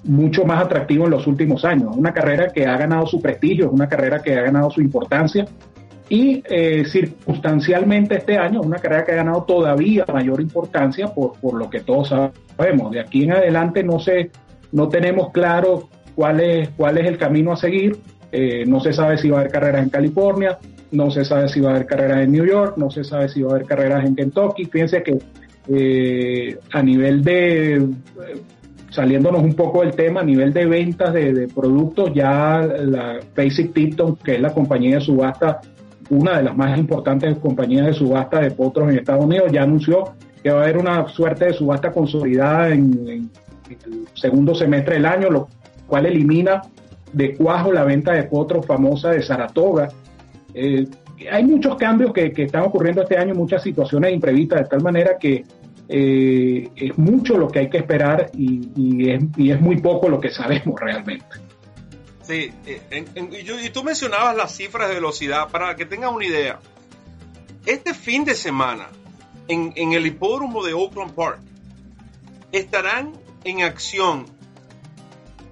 [0.03, 1.95] mucho más atractivo en los últimos años.
[1.95, 5.45] Una carrera que ha ganado su prestigio, es una carrera que ha ganado su importancia
[6.09, 11.55] y eh, circunstancialmente este año una carrera que ha ganado todavía mayor importancia por, por
[11.55, 12.91] lo que todos sabemos.
[12.91, 14.31] De aquí en adelante no sé,
[14.71, 17.97] no tenemos claro cuál es, cuál es el camino a seguir.
[18.31, 20.57] Eh, no se sabe si va a haber carreras en California,
[20.91, 23.41] no se sabe si va a haber carreras en New York, no se sabe si
[23.41, 24.65] va a haber carreras en Kentucky.
[24.65, 25.17] Fíjense que
[25.69, 27.85] eh, a nivel de,
[28.89, 33.73] saliéndonos un poco del tema, a nivel de ventas de, de productos, ya la Basic
[33.73, 35.61] Tipton, que es la compañía de subasta
[36.09, 40.13] una de las más importantes compañías de subasta de potros en Estados Unidos, ya anunció
[40.43, 43.29] que va a haber una suerte de subasta consolidada en,
[43.69, 45.49] el segundo semestre del año, lo
[45.87, 46.61] cual elimina
[47.11, 49.89] de cuajo la venta de potros famosa de Saratoga.
[50.53, 50.87] Eh,
[51.31, 55.43] hay muchos cambios que, están ocurriendo este año, muchas situaciones imprevistas, de tal manera que
[55.89, 60.19] eh, es mucho lo que hay que esperar y, es, y es muy poco lo
[60.19, 61.46] que sabemos realmente.
[62.27, 66.59] Sí, eh, y, tú mencionabas las cifras de velocidad para que tengas una idea.
[67.65, 68.89] Este fin de semana,
[69.47, 71.39] en, el hipódromo de Oakland Park,
[72.51, 73.13] estarán
[73.45, 74.25] en acción.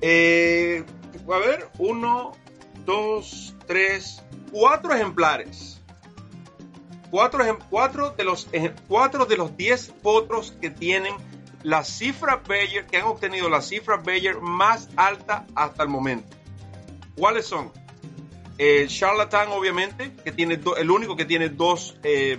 [0.01, 0.83] Eh,
[1.33, 2.33] a ver, uno,
[2.85, 4.21] dos, tres,
[4.51, 5.81] cuatro ejemplares.
[7.09, 7.45] Cuatro,
[8.17, 8.49] de los,
[8.89, 11.15] cuatro de los diez potros que tienen
[11.63, 16.35] la cifra Bayer, que han obtenido la cifra Bayer más alta hasta el momento.
[17.15, 17.71] ¿Cuáles son?
[18.57, 22.37] El Charlatan, obviamente, que tiene el único que tiene dos eh,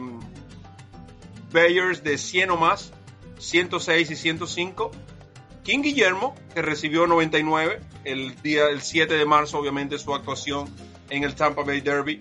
[1.53, 2.93] Bayers de 100 o más,
[3.39, 4.91] 106 y 105.
[5.63, 10.69] King Guillermo, que recibió 99 el día el 7 de marzo, obviamente, su actuación
[11.11, 12.21] en el Tampa Bay Derby.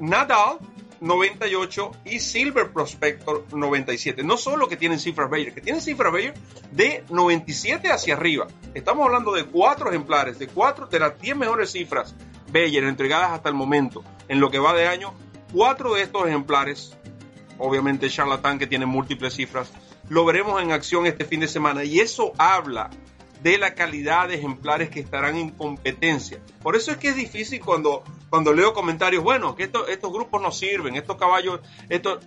[0.00, 0.58] Nadal,
[1.04, 4.22] 98 y Silver Prospector 97.
[4.22, 6.34] No solo que tienen cifras Bayer, que tienen cifras Bayer
[6.72, 8.46] de 97 hacia arriba.
[8.72, 12.14] Estamos hablando de cuatro ejemplares, de cuatro de las 10 mejores cifras
[12.50, 15.12] Bayer entregadas hasta el momento en lo que va de año.
[15.52, 16.96] Cuatro de estos ejemplares,
[17.58, 19.70] obviamente Charlatan que tiene múltiples cifras,
[20.08, 22.90] lo veremos en acción este fin de semana y eso habla
[23.44, 26.40] de la calidad de ejemplares que estarán en competencia.
[26.62, 30.50] Por eso es que es difícil cuando, cuando leo comentarios, bueno, que estos grupos no
[30.50, 32.24] sirven, estos caballos, estos,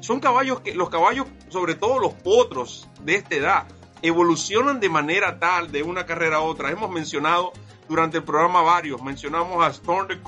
[0.00, 3.66] son caballos que, los caballos, sobre todo los potros de esta edad,
[4.02, 6.70] evolucionan de manera tal de una carrera a otra.
[6.70, 7.54] Hemos mencionado
[7.88, 10.20] durante el programa varios, mencionamos a Storm the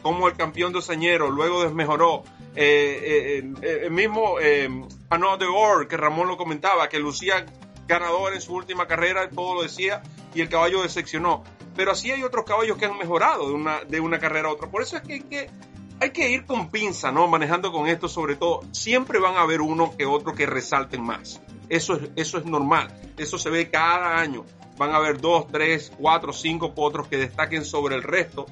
[0.00, 2.22] como el campeón de Sañero, luego desmejoró.
[2.54, 7.46] Eh, eh, eh, el mismo eh, de Or, que Ramón lo comentaba, que lucía
[7.90, 11.42] ganador en su última carrera, todo lo decía, y el caballo decepcionó.
[11.74, 14.70] Pero así hay otros caballos que han mejorado de una, de una carrera a otra.
[14.70, 15.50] Por eso es que hay que,
[16.00, 17.26] hay que ir con pinza, ¿no?
[17.26, 18.60] Manejando con esto, sobre todo.
[18.70, 21.40] Siempre van a haber uno que otro que resalten más.
[21.68, 22.94] Eso es, eso es normal.
[23.16, 24.44] Eso se ve cada año.
[24.78, 28.46] Van a haber dos, tres, cuatro, cinco potros que destaquen sobre el resto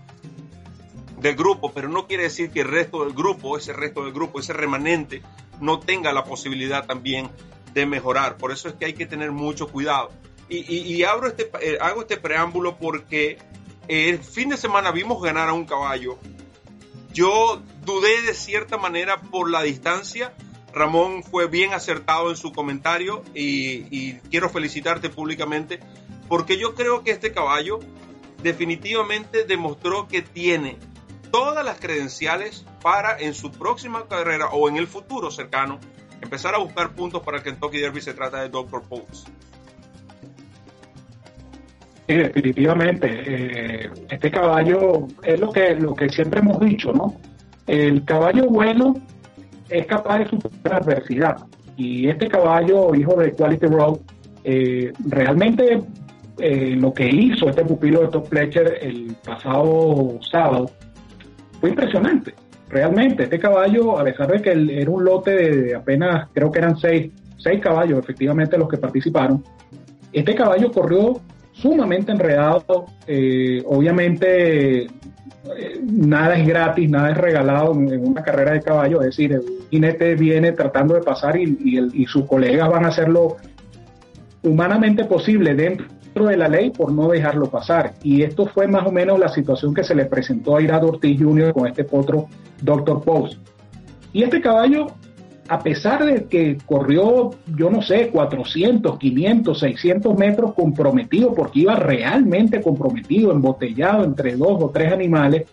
[1.21, 4.41] del grupo, pero no quiere decir que el resto del grupo, ese resto del grupo,
[4.41, 5.23] ese remanente,
[5.61, 7.31] no tenga la posibilidad también
[7.79, 8.37] de mejorar.
[8.37, 10.11] Por eso es que hay que tener mucho cuidado.
[10.51, 13.37] Y, abro este, eh, hago este preámbulo porque
[13.87, 16.19] el fin de semana vimos ganar a un caballo.
[17.13, 20.33] Yo dudé de cierta manera por la distancia.
[20.73, 25.81] Ramón fue bien acertado en su comentario y, y quiero felicitarte públicamente
[26.29, 27.81] porque yo creo que este caballo
[28.43, 30.79] definitivamente demostró que tiene
[31.31, 35.79] todas las credenciales para en su próxima carrera o en el futuro cercano
[36.21, 38.83] empezar a buscar puntos para el Kentucky Derby se trata de Dr.
[38.83, 39.29] Pose.
[42.09, 43.07] Sí, definitivamente.
[43.11, 47.17] Eh, este caballo es lo que, lo que siempre hemos dicho, ¿no?
[47.67, 48.95] El caballo bueno
[49.69, 51.37] es capaz de superar adversidad.
[51.77, 53.99] Y este caballo, hijo de Quality Road,
[54.45, 55.83] eh, realmente
[56.39, 60.71] eh, lo que hizo este pupilo de Top Fletcher el pasado sábado
[61.61, 62.35] fue impresionante.
[62.69, 66.77] Realmente, este caballo, a pesar de que era un lote de, apenas, creo que eran
[66.77, 69.43] seis, seis caballos efectivamente los que participaron,
[70.13, 71.21] este caballo corrió
[71.53, 72.87] sumamente enredado.
[73.07, 74.89] Eh, obviamente, eh,
[75.83, 79.01] nada es gratis, nada es regalado en, una carrera de caballo.
[79.01, 81.59] Es decir, el jinete viene tratando de pasar y,
[81.93, 83.37] y sus colegas van a hacerlo
[84.43, 85.87] humanamente posible dentro
[86.27, 87.95] de la ley por no dejarlo pasar.
[88.03, 91.21] Y esto fue más o menos la situación que se le presentó a Irado Ortiz
[91.21, 91.53] Jr.
[91.53, 92.27] con este potro
[92.63, 93.03] Dr.
[93.03, 93.39] Post.
[94.13, 94.87] Y este caballo,
[95.49, 101.77] a pesar de que corrió, yo no sé, 400, 500, 600 metros comprometido, porque iba
[101.77, 105.47] realmente comprometido, embotellado entre dos o tres animales,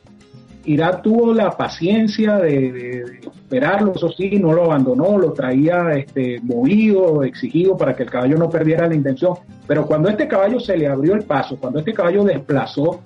[0.66, 7.24] Irak tuvo la paciencia de, esperarlo, eso sí, no lo abandonó, lo traía este, movido,
[7.24, 9.34] exigido para que el caballo no perdiera la intención.
[9.68, 13.02] Pero cuando este caballo se le abrió el paso, cuando este caballo desplazó,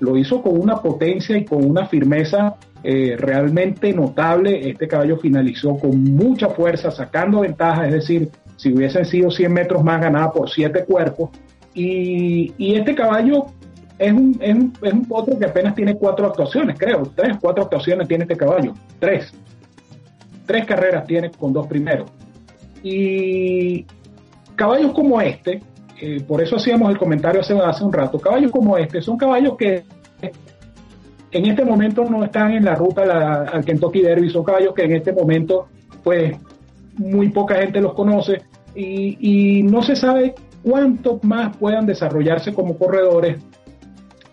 [0.00, 4.68] lo hizo con una potencia y con una firmeza eh, realmente notable.
[4.68, 9.84] Este caballo finalizó con mucha fuerza, sacando ventaja, es decir, si hubiesen sido 100 metros
[9.84, 11.30] más, ganaba por 7 cuerpos.
[11.78, 13.48] Y este caballo
[13.98, 17.02] es un, es, un, es un potro que apenas tiene cuatro actuaciones, creo.
[17.14, 18.74] Tres, cuatro actuaciones tiene este caballo.
[18.98, 19.32] Tres.
[20.44, 22.10] Tres carreras tiene con dos primeros.
[22.82, 23.86] Y
[24.54, 25.62] caballos como este,
[26.00, 29.56] eh, por eso hacíamos el comentario hace, hace un rato, caballos como este son caballos
[29.56, 29.82] que
[31.32, 34.92] en este momento no están en la ruta al Kentucky Derby, son caballos que en
[34.92, 35.68] este momento,
[36.02, 36.36] pues,
[36.96, 38.42] muy poca gente los conoce
[38.74, 43.38] y, y no se sabe cuánto más puedan desarrollarse como corredores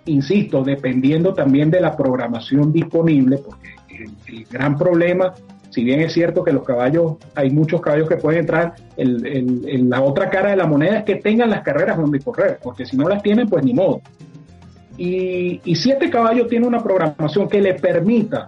[0.05, 3.75] insisto, dependiendo también de la programación disponible, porque
[4.27, 5.33] el, gran problema,
[5.69, 10.01] si bien es cierto que los caballos, hay muchos caballos que pueden entrar, en la
[10.01, 13.07] otra cara de la moneda es que tengan las carreras donde correr, porque si no
[13.07, 14.01] las tienen, pues ni modo.
[14.97, 18.47] Y, y si este caballo tiene una programación que le permita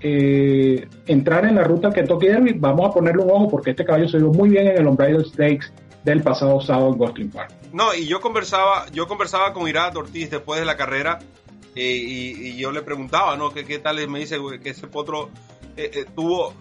[0.00, 4.08] eh, entrar en la ruta Kentucky Derby, vamos a ponerle un ojo porque este caballo
[4.08, 5.72] se vio muy bien en el Unbridled Stakes
[6.10, 7.52] del pasado sábado en Gosling Park.
[7.72, 11.18] No, y yo conversaba, yo conversaba con Irat Ortiz después de la carrera
[11.74, 13.50] eh, y, yo le preguntaba, ¿no?
[13.50, 14.06] ¿Qué, qué tal?
[14.08, 15.30] me dice que ese potro
[15.76, 16.54] eh, tuvo,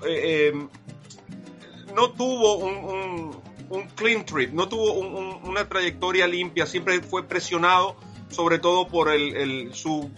[1.96, 3.32] no tuvo un,
[3.96, 7.96] clean trip, no tuvo una trayectoria limpia, siempre fue presionado
[8.30, 10.10] sobre todo por el, su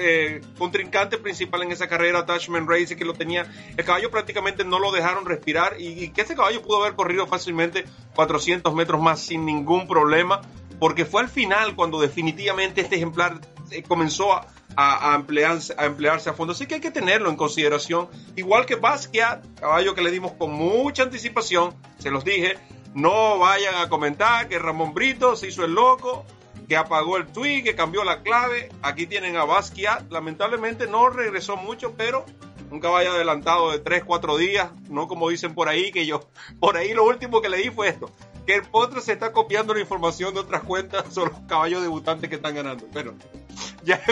[0.00, 3.46] eh, contrincante principal en esa carrera, Touchman Race, que lo tenía,
[3.76, 7.84] el caballo prácticamente no lo dejaron respirar y, que ese caballo pudo haber corrido fácilmente
[8.14, 10.40] 400 metros más sin ningún problema,
[10.78, 13.40] porque fue al final cuando definitivamente este ejemplar
[13.70, 14.46] eh, comenzó a,
[14.76, 16.52] a, emplearse, a emplearse a fondo.
[16.52, 18.08] Así que hay que tenerlo en consideración.
[18.36, 22.58] Igual que Basquiat, caballo que le dimos con mucha anticipación, se los dije,
[22.94, 26.24] no vayan a comentar que Ramón Brito se hizo el loco
[26.68, 28.70] que apagó el tweet, que cambió la clave.
[28.82, 30.10] Aquí tienen a Basquiat.
[30.10, 32.24] Lamentablemente no regresó mucho, pero
[32.70, 34.70] un caballo adelantado de 3, 4 días.
[34.88, 36.28] No como dicen por ahí, que yo,
[36.60, 38.10] por ahí lo último que le di fue esto.
[38.46, 42.28] Que el potro se está copiando la información de otras cuentas sobre los caballos debutantes
[42.28, 42.86] que están ganando.
[42.92, 43.14] Pero
[43.84, 44.02] ya,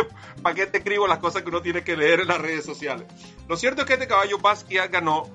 [0.43, 3.07] ¿para qué te escribo las cosas que uno tiene que leer en las redes sociales?
[3.49, 5.29] Lo cierto es que este caballo Basquiat ganó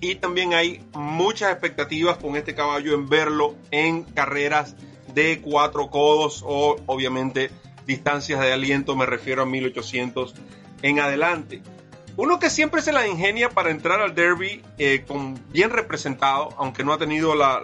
[0.00, 4.76] y también hay muchas expectativas con este caballo en verlo en carreras
[5.18, 7.50] de cuatro codos o obviamente
[7.86, 10.32] distancias de aliento, me refiero a 1800
[10.82, 11.60] en adelante.
[12.16, 16.84] Uno que siempre se la ingenia para entrar al derby eh, con bien representado, aunque
[16.84, 17.60] no ha tenido la,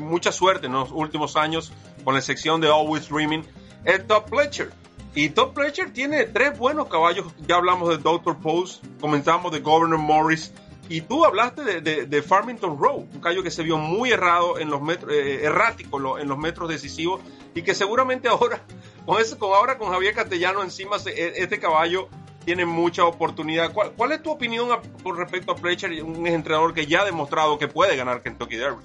[0.00, 3.44] mucha suerte en los últimos años con la sección de Always Dreaming,
[3.84, 4.72] es Top Pletcher.
[5.14, 7.26] Y Top Pletcher tiene tres buenos caballos.
[7.46, 8.38] Ya hablamos de Dr.
[8.38, 10.52] Post, comenzamos de Governor Morris,
[10.88, 14.80] y tú hablaste de, Farmington Road, un caballo que se vio muy errado en los
[14.80, 17.20] metros, eh, errático en los metros decisivos
[17.54, 18.60] y que seguramente ahora,
[19.04, 22.08] con, ese, con ahora con Javier Castellano encima, e, este caballo
[22.44, 23.72] tiene mucha oportunidad.
[23.72, 24.68] ¿Cuál, es tu opinión
[25.02, 28.82] con respecto a Fletcher, un entrenador que ya ha demostrado que puede ganar Kentucky Derby?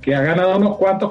[0.00, 1.10] Que ha ganado unos cuantos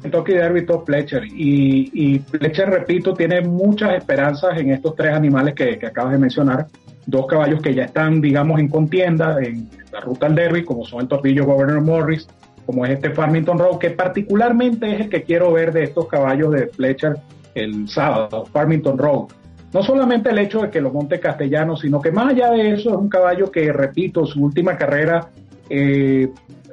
[0.00, 5.54] Kentucky Derby top Fletcher y, y Fletcher, repito, tiene muchas esperanzas en estos tres animales
[5.54, 6.68] que acabas de mencionar
[7.06, 11.02] dos caballos que ya están, digamos, en contienda en la ruta al derby, como son
[11.02, 12.28] el Torpillo Governor Morris,
[12.66, 16.52] como es este Farmington Road, que particularmente es el que quiero ver de estos caballos
[16.52, 17.16] de Fletcher
[17.54, 19.26] el sábado, Farmington Road.
[19.72, 22.90] No solamente el hecho de que lo monte castellano, sino que más allá de eso
[22.90, 25.28] es un caballo que, repito, su última carrera,
[25.70, 26.28] eh,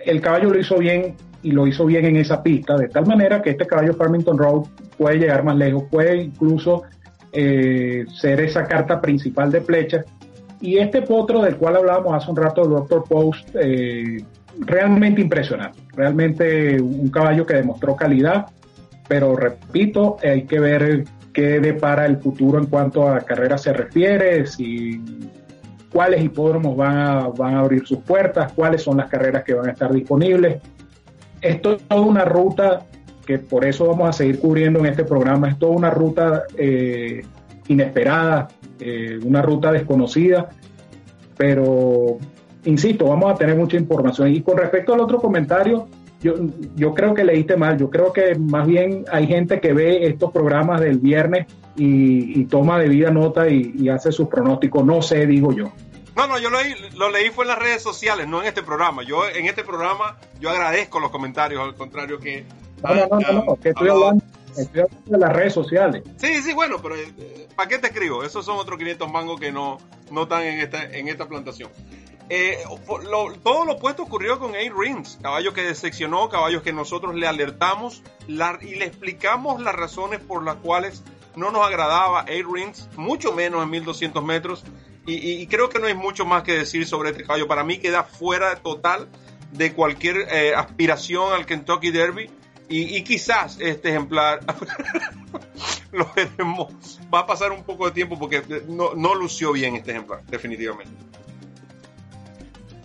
[0.05, 3.41] el caballo lo hizo bien y lo hizo bien en esa pista, de tal manera
[3.41, 4.63] que este caballo Farmington Road
[4.97, 6.83] puede llegar más lejos, puede incluso
[7.33, 10.05] eh, ser esa carta principal de Fletcher
[10.63, 13.03] y este potro del cual hablábamos hace un rato, el Dr.
[13.03, 14.23] Post, eh,
[14.59, 15.77] realmente impresionante.
[15.93, 18.45] Realmente un caballo que demostró calidad,
[19.09, 21.03] pero repito, hay que ver
[21.33, 25.01] qué depara el futuro en cuanto a carrera se refiere, si
[25.91, 29.67] cuáles hipódromos van a, van a abrir sus puertas, cuáles son las carreras que van
[29.67, 30.61] a estar disponibles.
[31.41, 32.85] Esto es toda una ruta
[33.25, 37.21] que por eso vamos a seguir cubriendo en este programa, es toda una ruta eh,
[37.67, 38.47] inesperada,
[38.85, 40.49] eh, una ruta desconocida,
[41.37, 42.17] pero
[42.65, 44.29] insisto, vamos a tener mucha información.
[44.29, 45.87] Y con respecto al otro comentario,
[46.21, 46.35] yo,
[46.75, 50.31] yo creo que leíste mal, yo creo que más bien hay gente que ve estos
[50.31, 55.51] programas del viernes y, toma de vida nota y, hace sus pronósticos, no sé, digo
[55.53, 55.71] yo.
[56.15, 58.61] No, no, yo lo leí, lo leí fue en las redes sociales, no en este
[58.61, 59.01] programa.
[59.03, 62.45] Yo en este programa yo agradezco los comentarios, al contrario que...
[62.83, 64.23] No, no, no, no, que estoy hablando
[64.57, 66.03] Estoy hablando de las redes sociales.
[66.17, 68.23] Sí, sí, bueno, pero eh, ¿para qué te escribo?
[68.23, 69.77] Esos son otros 500 mangos que no,
[70.11, 71.69] no están en esta, en esta plantación.
[72.29, 72.63] Eh,
[73.43, 78.75] todo lo opuesto ocurrió con A-Rings, caballo que decepcionó, caballos que nosotros le alertamos y
[78.75, 81.03] le explicamos las razones por las cuales
[81.35, 84.63] no nos agradaba A-Rings, mucho menos en 1200 metros.
[85.05, 87.45] Y, creo que no hay mucho más que decir sobre este caballo.
[87.45, 89.09] Para mí queda fuera total
[89.51, 92.29] de cualquier eh, aspiración al Kentucky Derby.
[92.69, 94.39] Y, quizás este ejemplar
[95.91, 96.99] lo veremos.
[97.13, 100.93] Va a pasar un poco de tiempo porque no, no lució bien este ejemplar, definitivamente.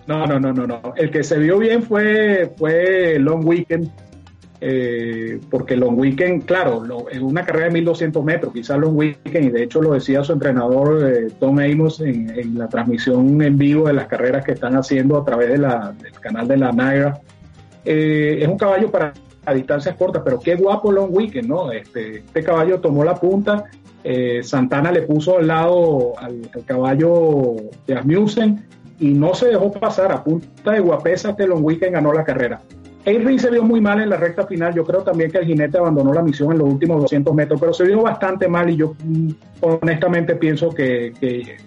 [0.07, 0.95] No, no, no, no, no.
[0.97, 3.91] El que se vio bien fue, fue Long Weekend,
[4.61, 9.51] eh, porque Long Weekend, claro, en una carrera de 1200 metros, quizás Long Weekend, y
[9.51, 13.93] de hecho lo decía su entrenador eh, Tom Amos en, la transmisión en vivo de
[13.93, 15.67] las carreras que están haciendo a través del
[16.21, 17.21] canal de la Naira,
[17.85, 19.13] eh, es un caballo para
[19.49, 21.73] a distancias cortas, pero qué guapo Long Weekend, ¿no?
[21.73, 23.65] Este, este caballo tomó la punta,
[24.05, 28.65] eh, Santana le puso al lado al, caballo de Asmussen
[29.01, 32.61] y no se dejó pasar, a punta de guapesa este Long Weekend ganó la carrera.
[33.07, 34.75] A-Ring se vio muy mal en la recta final.
[34.75, 37.73] Yo creo también que el jinete abandonó la misión en los últimos 200 metros, pero
[37.73, 39.31] se vio bastante mal y yo mm,
[39.63, 41.15] honestamente pienso que,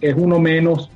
[0.02, 0.92] es uno menos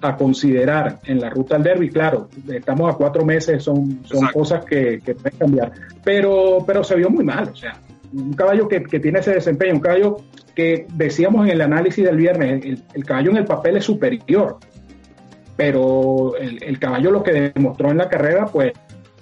[0.00, 1.90] a considerar en la ruta al derby.
[1.90, 5.72] Claro, estamos a cuatro meses, son, son cosas que, pueden cambiar,
[6.04, 7.48] pero, pero se vio muy mal.
[7.48, 7.80] O sea,
[8.12, 10.16] un caballo que, tiene ese desempeño, un caballo
[10.54, 14.58] que decíamos en el análisis del viernes, el, caballo en el papel es superior,
[15.56, 18.72] pero el, el caballo lo que demostró en la carrera, pues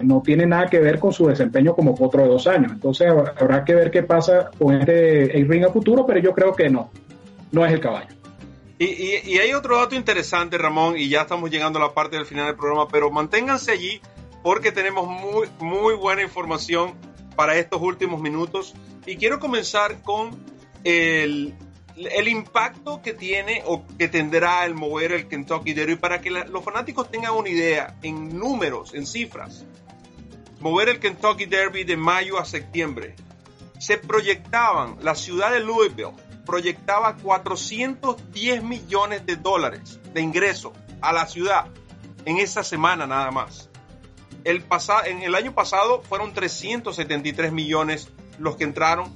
[0.01, 2.73] no tiene nada que ver con su desempeño como potro de dos años.
[2.73, 6.69] Entonces habrá que ver qué pasa con este A-Ring a futuro, pero yo creo que
[6.69, 6.91] no,
[7.53, 8.16] no es el caballo.
[8.79, 12.47] Y, hay otro dato interesante, Ramón, y ya estamos llegando a la parte del final
[12.47, 14.01] del programa, pero manténganse allí
[14.43, 16.95] porque tenemos muy, muy buena información
[17.37, 18.75] para estos últimos minutos.
[19.07, 20.39] Y quiero comenzar con
[20.85, 21.55] el,
[21.97, 26.63] el impacto que tiene o que tendrá el mover el Kentucky Derby para que los
[26.63, 29.65] fanáticos tengan una idea en números, en cifras
[30.61, 33.15] mover el Kentucky Derby de mayo a septiembre.
[33.79, 36.13] Se proyectaban, la ciudad de Louisville
[36.47, 40.73] proyectaba 410 millones de dólares de ingreso
[41.03, 41.67] a la ciudad
[42.25, 43.69] en esa semana nada más.
[44.45, 44.65] El
[45.07, 49.13] en el año pasado fueron 373 millones los que entraron.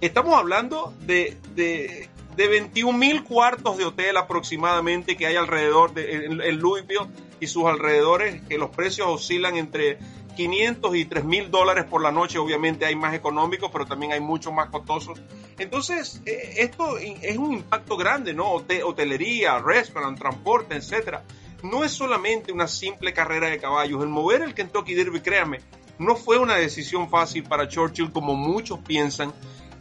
[0.00, 6.58] Estamos hablando de, de, 21 mil cuartos de hotel aproximadamente que hay alrededor de en
[6.58, 7.08] Louisville
[7.40, 9.98] y sus alrededores, que los precios oscilan entre
[10.36, 14.20] 500 y 3 mil dólares por la noche, obviamente hay más económicos, pero también hay
[14.20, 15.20] muchos más costosos.
[15.58, 18.52] Entonces, eh, esto es un impacto grande, ¿no?
[18.52, 21.24] hotelería, restaurant, transporte, etcétera.
[21.62, 24.02] No es solamente una simple carrera de caballos.
[24.02, 25.60] El mover el Kentucky Derby, créame,
[25.98, 29.32] no fue una decisión fácil para Churchill como muchos piensan.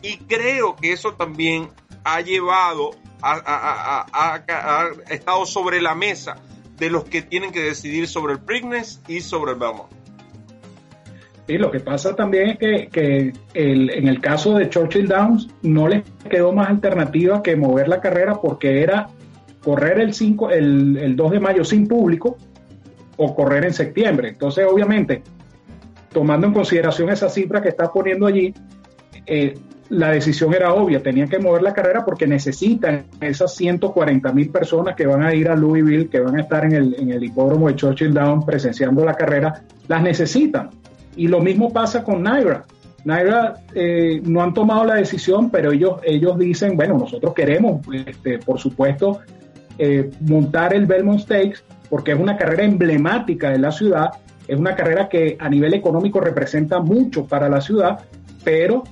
[0.01, 1.69] Y creo que eso también
[2.03, 2.91] ha llevado,
[3.21, 6.37] ha estado sobre la mesa
[6.77, 9.96] de los que tienen que decidir sobre el Preakness y sobre el Belmont.
[11.47, 16.03] Sí, lo que pasa también es que, en el caso de Churchill Downs no les
[16.29, 19.07] quedó más alternativa que mover la carrera porque era
[19.63, 22.37] correr el, 5, el, 2 de mayo sin público
[23.15, 24.27] o correr en septiembre.
[24.27, 25.23] Entonces, obviamente,
[26.11, 28.53] tomando en consideración esa cifra que está poniendo allí,
[29.25, 34.49] eh, la decisión era obvia, tenían que mover la carrera porque necesitan esas 140 mil
[34.49, 37.23] personas que van a ir a Louisville, que van a estar en el, en el
[37.23, 40.71] hipódromo de Churchill Downs presenciando la carrera, las necesitan.
[41.17, 42.63] Y lo mismo pasa con Naira.
[43.03, 48.39] Naira eh, no han tomado la decisión, pero ellos, ellos dicen, bueno, nosotros queremos, este,
[48.39, 49.19] por supuesto,
[49.77, 51.59] eh, montar el Belmont Stakes
[51.89, 54.11] porque es una carrera emblemática de la ciudad,
[54.47, 57.99] es una carrera que a nivel económico representa mucho para la ciudad,
[58.43, 58.83] pero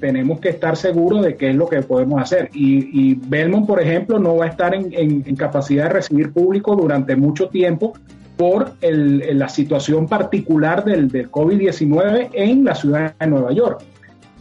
[0.00, 2.50] tenemos que estar seguros de qué es lo que podemos hacer.
[2.52, 7.16] Y, Belmont, por ejemplo, no va a estar en, en, capacidad de recibir público durante
[7.16, 7.94] mucho tiempo
[8.36, 13.84] por la situación particular del, del COVID-19 en la ciudad de Nueva York.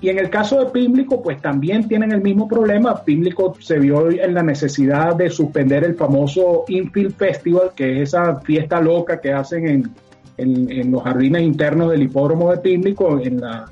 [0.03, 3.05] Y en el caso de Pímlico, pues también tienen el mismo problema.
[3.05, 8.41] Pímlico se vio en la necesidad de suspender el famoso Infield Festival, que es esa
[8.41, 13.71] fiesta loca que hacen en, en, los jardines internos del hipódromo de Pímlico en la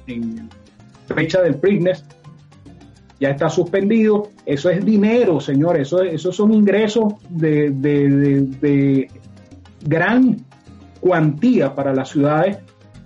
[1.14, 2.06] fecha del Preakness.
[3.20, 4.30] Ya está suspendido.
[4.46, 5.88] Eso es dinero, señores.
[5.88, 9.10] Eso, esos son ingresos de
[9.84, 10.38] gran
[11.00, 12.58] cuantía para las ciudades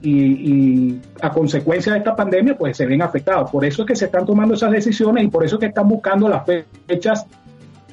[0.01, 3.49] y, a consecuencia de esta pandemia pues se ven afectados.
[3.49, 5.87] Por eso es que se están tomando esas decisiones y por eso es que están
[5.87, 6.43] buscando las
[6.85, 7.25] fechas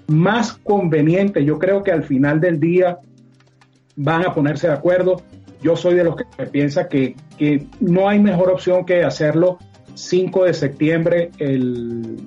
[0.09, 1.45] más convenientes.
[1.45, 2.99] Yo creo que al final del día
[3.97, 5.23] van a ponerse de acuerdo.
[5.63, 9.59] Yo soy de los que piensa que, que no hay mejor opción que hacerlo
[9.95, 12.19] 5 de septiembre, el,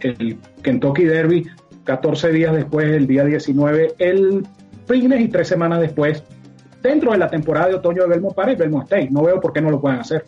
[0.00, 1.46] el Kentucky Derby,
[1.84, 4.46] 14 días después, el día 19, el
[4.88, 6.24] fines y tres semanas después,
[6.82, 9.08] dentro de la temporada de otoño de Belmont Park y Belmont State.
[9.10, 10.24] No veo por qué no lo pueden hacer.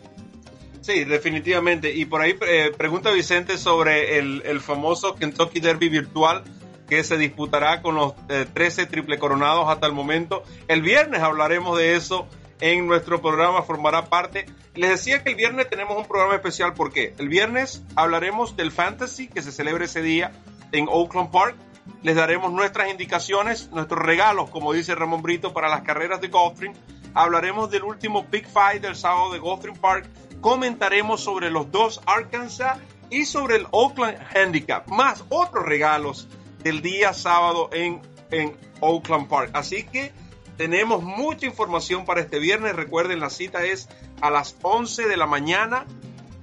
[0.81, 1.93] Sí, definitivamente.
[1.93, 6.43] Y por ahí eh, pregunta Vicente sobre el, famoso Kentucky Derby virtual
[6.87, 8.13] que se disputará con los
[8.53, 10.43] 13 eh, triple coronados hasta el momento.
[10.67, 12.27] El viernes hablaremos de eso
[12.59, 14.45] en nuestro programa, formará parte.
[14.75, 17.13] Les decía que el viernes tenemos un programa especial, ¿por qué?
[17.17, 20.31] El viernes hablaremos del Fantasy que se celebra ese día
[20.71, 21.55] en Oakland Park
[22.03, 26.73] les daremos nuestras indicaciones, nuestros regalos, como dice Ramón Brito, para las carreras de Gulfstream.
[27.13, 30.09] Hablaremos del último Big Five del sábado de Gulfstream Park.
[30.39, 32.77] Comentaremos sobre los dos Arkansas
[33.09, 36.27] y sobre el Oakland Handicap, más otros regalos
[36.63, 39.51] del día sábado en, en Oakland Park.
[39.53, 40.11] Así que
[40.57, 42.75] tenemos mucha información para este viernes.
[42.75, 43.89] Recuerden, la cita es
[44.21, 45.85] a las 11 de la mañana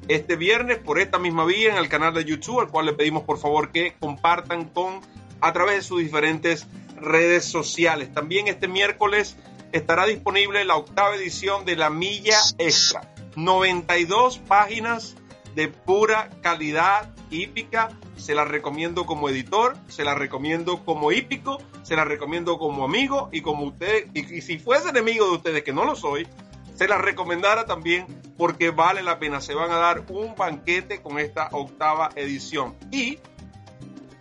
[0.09, 3.23] este viernes por esta misma vía en el canal de YouTube, al cual le pedimos
[3.25, 5.01] por favor que compartan con
[5.41, 6.67] a través de sus diferentes
[7.01, 8.13] redes sociales.
[8.13, 9.37] También este miércoles
[9.73, 13.13] estará disponible la octava edición de La Milla Extra.
[13.37, 15.17] 92 páginas
[15.55, 17.91] de pura calidad hípica.
[18.17, 23.29] Se la recomiendo como editor, se la recomiendo como hípico, se la recomiendo como amigo
[23.33, 26.27] y como usted, y, si fuese enemigo de ustedes, que no lo soy,
[26.75, 29.41] se la recomendara también porque vale la pena.
[29.41, 32.77] Se van a dar un banquete con esta octava edición.
[32.91, 33.19] Y,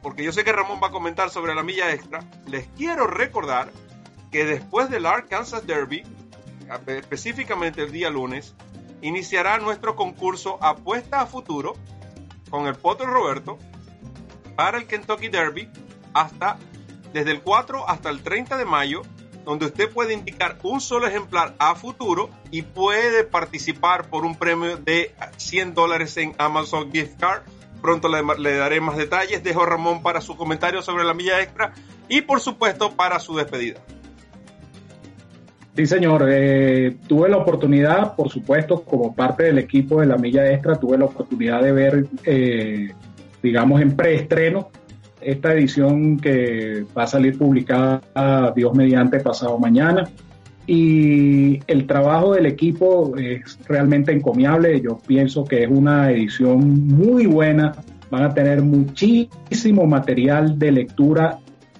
[0.08, 3.74] porque yo sé que Ramón va a comentar sobre la milla extra, les quiero recordar
[4.32, 6.01] que después del Arkansas Derby,
[6.86, 8.55] específicamente el día lunes,
[9.01, 11.74] iniciará nuestro concurso Apuesta a Futuro
[12.49, 13.60] con el Potro Roberto
[14.55, 15.70] para el Kentucky Derby
[16.14, 16.58] hasta
[17.12, 19.01] desde el 4 hasta el 30 de mayo,
[19.43, 24.78] donde usted puede indicar un solo ejemplar a futuro y puede participar por un premio
[24.78, 27.43] de 100 dólares en Amazon Gift Card.
[27.82, 29.43] Pronto le, daré más detalles.
[29.43, 31.73] Dejo a Ramón para su comentario sobre la milla extra
[32.09, 33.80] y por supuesto para su despedida.
[35.75, 36.25] Sí, señor.
[36.28, 40.97] Eh, tuve la oportunidad, por supuesto, como parte del equipo de la Milla Extra, tuve
[40.97, 42.91] la oportunidad de ver, eh,
[43.43, 44.71] digamos, en preestreno
[45.21, 48.01] esta edición que va a salir publicada,
[48.55, 50.09] Dios mediante, pasado mañana.
[50.68, 54.80] Y el trabajo del equipo es realmente encomiable.
[54.82, 57.72] Yo pienso que es una edición muy buena.
[58.11, 61.39] Van a tener muchísimo material de lectura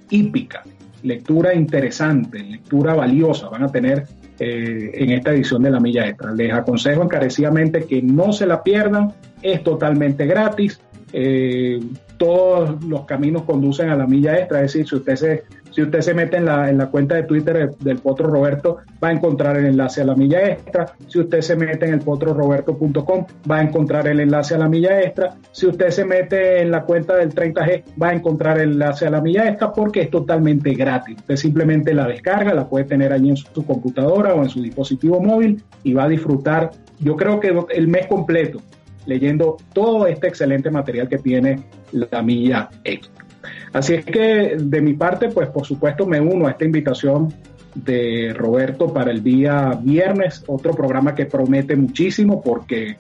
[0.10, 0.64] hípica
[1.04, 4.06] lectura interesante, lectura valiosa van a tener
[4.40, 6.34] eh, en esta edición de la Milla Extra.
[6.34, 10.80] Les aconsejo encarecidamente que no se la pierdan, es totalmente gratis.
[11.14, 11.80] Eh,
[12.18, 15.44] todos los caminos conducen a la milla extra, es decir, si usted se
[15.78, 19.10] si usted se mete en la, en la cuenta de Twitter del Potro Roberto, va
[19.10, 20.92] a encontrar el enlace a la milla extra.
[21.08, 25.00] Si usted se mete en el potroroberto.com, va a encontrar el enlace a la milla
[25.00, 25.36] extra.
[25.52, 29.12] Si usted se mete en la cuenta del 30G, va a encontrar el enlace a
[29.12, 31.18] la milla extra porque es totalmente gratis.
[31.18, 35.22] Usted simplemente la descarga, la puede tener allí en su computadora o en su dispositivo
[35.22, 38.62] móvil y va a disfrutar, yo creo que el mes completo
[39.08, 43.26] leyendo todo este excelente material que tiene la milla extra.
[43.74, 47.34] Así es que de mi parte, pues por supuesto me uno a esta invitación
[47.76, 52.98] de Roberto para el día viernes, otro programa que promete muchísimo porque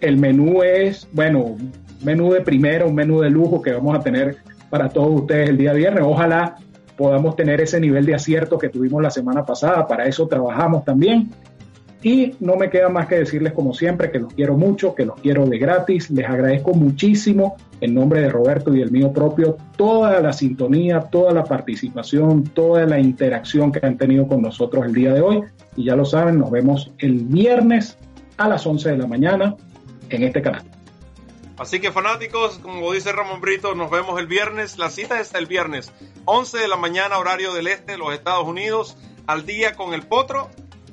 [0.00, 1.56] el menú es, bueno,
[2.02, 4.36] menú de primera, un menú de lujo que vamos a tener
[4.68, 6.04] para todos ustedes el día viernes.
[6.06, 6.56] Ojalá
[6.96, 11.30] podamos tener ese nivel de acierto que tuvimos la semana pasada, para eso trabajamos también
[12.02, 15.20] y no me queda más que decirles como siempre que los quiero mucho, que los
[15.20, 16.10] quiero de gratis.
[16.10, 21.32] Les agradezco muchísimo en nombre de Roberto y el mío propio toda la sintonía, toda
[21.32, 25.42] la participación, toda la interacción que han tenido con nosotros el día de hoy.
[25.76, 27.98] Y ya lo saben, nos vemos el viernes
[28.38, 29.56] a las 11 de la mañana
[30.08, 30.62] en este canal.
[31.58, 34.78] Así que fanáticos, como dice Ramón Brito, nos vemos el viernes.
[34.78, 35.92] La cita es el viernes,
[36.24, 38.96] 11 de la mañana, horario del este de los Estados Unidos,
[39.26, 40.48] al día con el Potro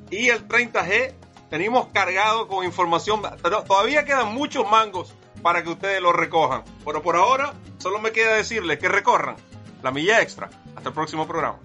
[0.10, 1.14] y el 30G
[1.50, 6.64] venimos cargado con información, pero todavía quedan muchos mangos para que ustedes lo recojan.
[6.86, 9.36] Pero por ahora solo me queda decirles que recorran
[9.84, 10.50] la milla extra.
[10.76, 11.60] Hasta el próximo programa.